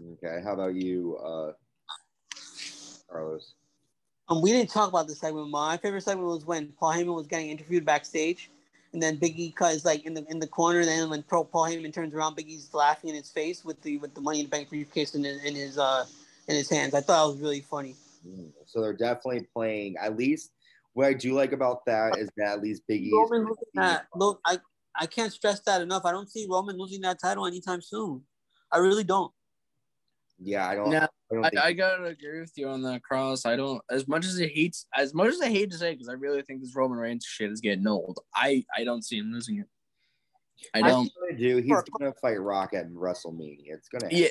[0.01, 1.51] Okay, how about you, uh,
[3.09, 3.53] Carlos?
[4.27, 5.49] Um, we didn't talk about this segment.
[5.49, 8.49] My favorite segment was when Paul Heyman was getting interviewed backstage,
[8.91, 10.79] and then Biggie is like in the in the corner.
[10.79, 13.79] And then when Pro Paul Heyman turns around, Big E's laughing in his face with
[13.83, 16.05] the with the Money in the Bank briefcase in in his uh
[16.47, 16.93] in his hands.
[16.93, 17.95] I thought it was really funny.
[18.27, 19.95] Mm, So they're definitely playing.
[19.97, 20.51] At least
[20.93, 23.11] what I do like about that is that at least Big E.
[23.13, 24.07] Roman losing that.
[24.15, 24.59] Look, I
[24.95, 26.05] I can't stress that enough.
[26.05, 28.23] I don't see Roman losing that title anytime soon.
[28.71, 29.31] I really don't.
[30.39, 30.89] Yeah, I don't.
[30.89, 33.45] No, I don't I, I gotta agree with you on that, Cross.
[33.45, 36.09] I don't as much as it hates as much as I hate to say because
[36.09, 38.19] I really think this Roman Reigns shit is getting old.
[38.35, 39.67] I I don't see him losing it.
[40.73, 41.03] I I don't.
[41.03, 41.57] he's gonna do.
[41.57, 43.73] He's gonna fight Rock at WrestleMania.
[43.73, 44.07] It's gonna.
[44.11, 44.29] Yeah,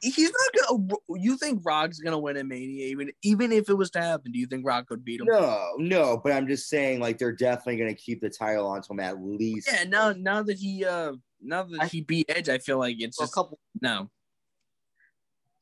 [0.00, 1.20] he's not gonna.
[1.20, 2.86] You think Rock's gonna win a Mania?
[2.86, 5.26] Even even if it was to happen, do you think Rock would beat him?
[5.30, 9.00] No, no, but I'm just saying, like, they're definitely gonna keep the title on him
[9.00, 9.68] at least.
[9.72, 9.84] Yeah.
[9.84, 13.16] Now now that he uh now that I- he beat Edge, I feel like it's
[13.16, 13.58] For a just couple.
[13.80, 14.10] no.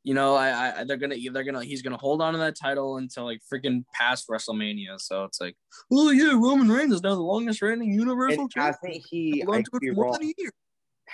[0.05, 2.97] You know, I, I they're gonna they're gonna he's gonna hold on to that title
[2.97, 4.99] until like freaking past WrestleMania.
[4.99, 5.55] So it's like,
[5.93, 8.75] oh yeah, Roman Reigns is now the longest reigning Universal champion.
[8.93, 9.45] hasn't he?
[9.47, 10.19] I to could be wrong.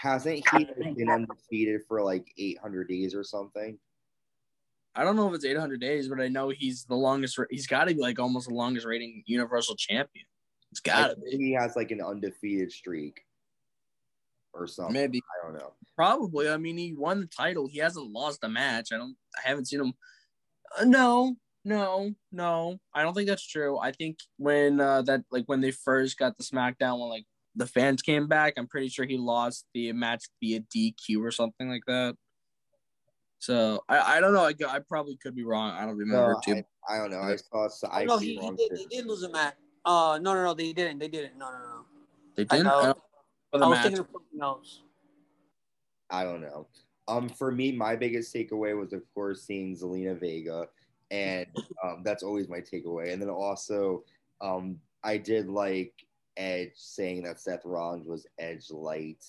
[0.02, 0.42] Than a year.
[0.46, 3.78] Hasn't he been undefeated for like 800 days or something?
[4.96, 7.38] I don't know if it's 800 days, but I know he's the longest.
[7.50, 10.26] He's got to be like almost the longest reigning Universal champion.
[10.70, 11.36] It's got to be.
[11.36, 13.20] he has like an undefeated streak
[14.52, 14.92] or something.
[14.92, 15.72] Maybe, I don't know.
[15.96, 16.48] probably.
[16.48, 17.66] I mean, he won the title.
[17.66, 18.90] He hasn't lost a match.
[18.92, 19.16] I don't.
[19.36, 19.94] I haven't seen him.
[20.78, 22.78] Uh, no, no, no.
[22.92, 23.78] I don't think that's true.
[23.78, 27.26] I think when uh, that like when they first got the SmackDown, when like
[27.56, 31.68] the fans came back, I'm pretty sure he lost the match via DQ or something
[31.68, 32.16] like that.
[33.38, 34.44] So I, I don't know.
[34.44, 35.70] I, I probably could be wrong.
[35.72, 36.62] I don't remember No, too.
[36.88, 37.20] I, I don't know.
[37.20, 37.68] I saw.
[37.68, 38.58] so- I no, could he, he did.
[38.70, 38.76] too.
[38.76, 39.54] They did lose a match.
[39.84, 40.98] Uh, no, no, no, they didn't.
[40.98, 41.36] They didn't.
[41.38, 41.84] No, no, no.
[42.36, 42.64] They didn't.
[42.64, 42.78] know.
[42.78, 42.98] I don't-
[43.52, 43.82] the I was match.
[43.84, 44.82] thinking of something else.
[46.10, 46.66] I don't know.
[47.06, 50.66] Um, for me, my biggest takeaway was, of course, seeing Zelina Vega,
[51.10, 51.46] and
[51.84, 53.12] um, that's always my takeaway.
[53.12, 54.02] And then also,
[54.40, 55.92] um, I did like
[56.36, 59.24] Edge saying that Seth Rollins was Edge light.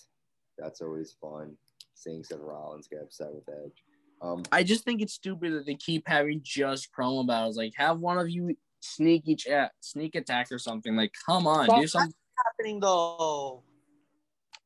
[0.58, 1.58] That's always fun.
[1.94, 3.84] Seeing Seth Rollins get upset with Edge.
[4.22, 7.58] Um, I just think it's stupid that they keep having just promo battles.
[7.58, 10.96] Like, have one of you sneak each at sneak attack or something.
[10.96, 12.14] Like, come on, do something.
[12.44, 13.64] happening though.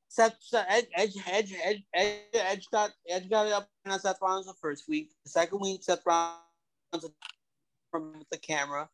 [0.07, 4.17] Seth, Seth Edge, Edge, Edge, Edge, Edge, Edge got Edge got it up on Seth
[4.21, 5.11] Rollins the first week.
[5.23, 6.39] The second week, Seth Rollins
[7.91, 8.89] from the camera.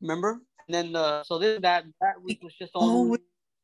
[0.00, 0.40] Remember?
[0.66, 3.18] And then the so this that that week was just Oh, only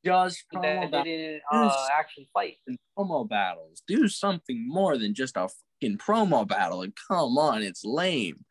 [0.05, 2.57] Just that promo they didn't uh, actually fight.
[2.99, 3.82] promo battles.
[3.86, 6.82] Do something more than just a fucking promo battle.
[6.82, 8.44] And come on, it's lame.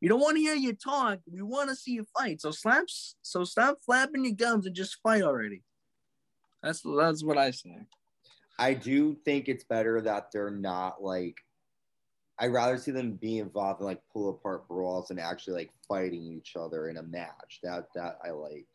[0.00, 1.18] We don't want to hear you talk.
[1.30, 2.40] We want to see you fight.
[2.40, 3.16] So slaps.
[3.22, 5.62] So stop flapping your gums and just fight already.
[6.62, 7.76] That's that's what I say.
[8.58, 11.36] I do think it's better that they're not like.
[12.40, 16.22] I'd rather see them be involved in like pull apart brawls and actually like fighting
[16.22, 17.60] each other in a match.
[17.62, 18.66] That that I like.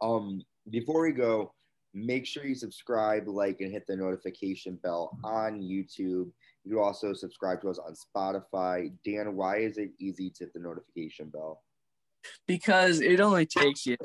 [0.00, 1.52] Um, before we go,
[1.94, 6.30] make sure you subscribe, like, and hit the notification bell on YouTube.
[6.64, 8.92] You also subscribe to us on Spotify.
[9.04, 11.62] Dan, why is it easy to hit the notification bell?
[12.46, 13.96] because it only takes you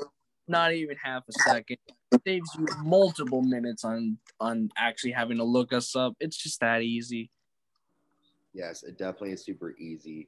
[0.46, 1.76] not even half a second.
[2.12, 6.14] It saves you multiple minutes on on actually having to look us up.
[6.20, 7.30] It's just that easy.
[8.58, 10.26] Yes, it definitely is super easy.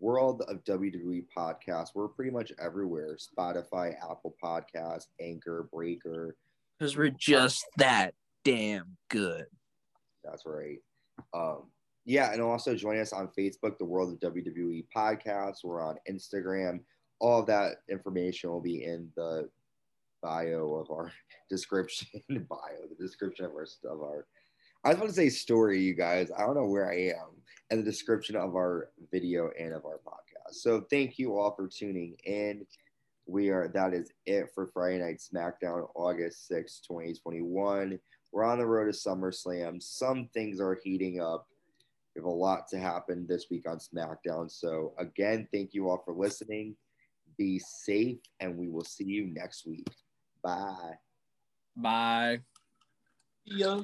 [0.00, 1.90] World of WWE podcast.
[1.94, 3.16] We're pretty much everywhere.
[3.16, 6.34] Spotify, Apple Podcast, Anchor, Breaker.
[6.76, 8.14] Because we're just that
[8.44, 9.46] damn good.
[10.24, 10.78] That's right.
[11.32, 11.70] Um,
[12.04, 15.58] yeah, and also join us on Facebook, the World of WWE podcast.
[15.62, 16.80] We're on Instagram.
[17.20, 19.48] All of that information will be in the
[20.20, 21.12] bio of our
[21.48, 22.08] description.
[22.28, 24.26] bio, the description of our of our.
[24.84, 26.32] I was about to say story, you guys.
[26.36, 27.37] I don't know where I am,
[27.70, 30.54] and the description of our video and of our podcast.
[30.54, 32.66] So thank you all for tuning in.
[33.26, 37.98] We are that is it for Friday Night SmackDown, August sixth, 2021.
[38.32, 39.82] We're on the road to SummerSlam.
[39.82, 41.46] Some things are heating up.
[42.14, 44.50] We have a lot to happen this week on SmackDown.
[44.50, 46.74] So, again, thank you all for listening.
[47.36, 49.86] Be safe, and we will see you next week.
[50.42, 50.94] Bye.
[51.76, 52.40] Bye.
[53.44, 53.82] Yeah.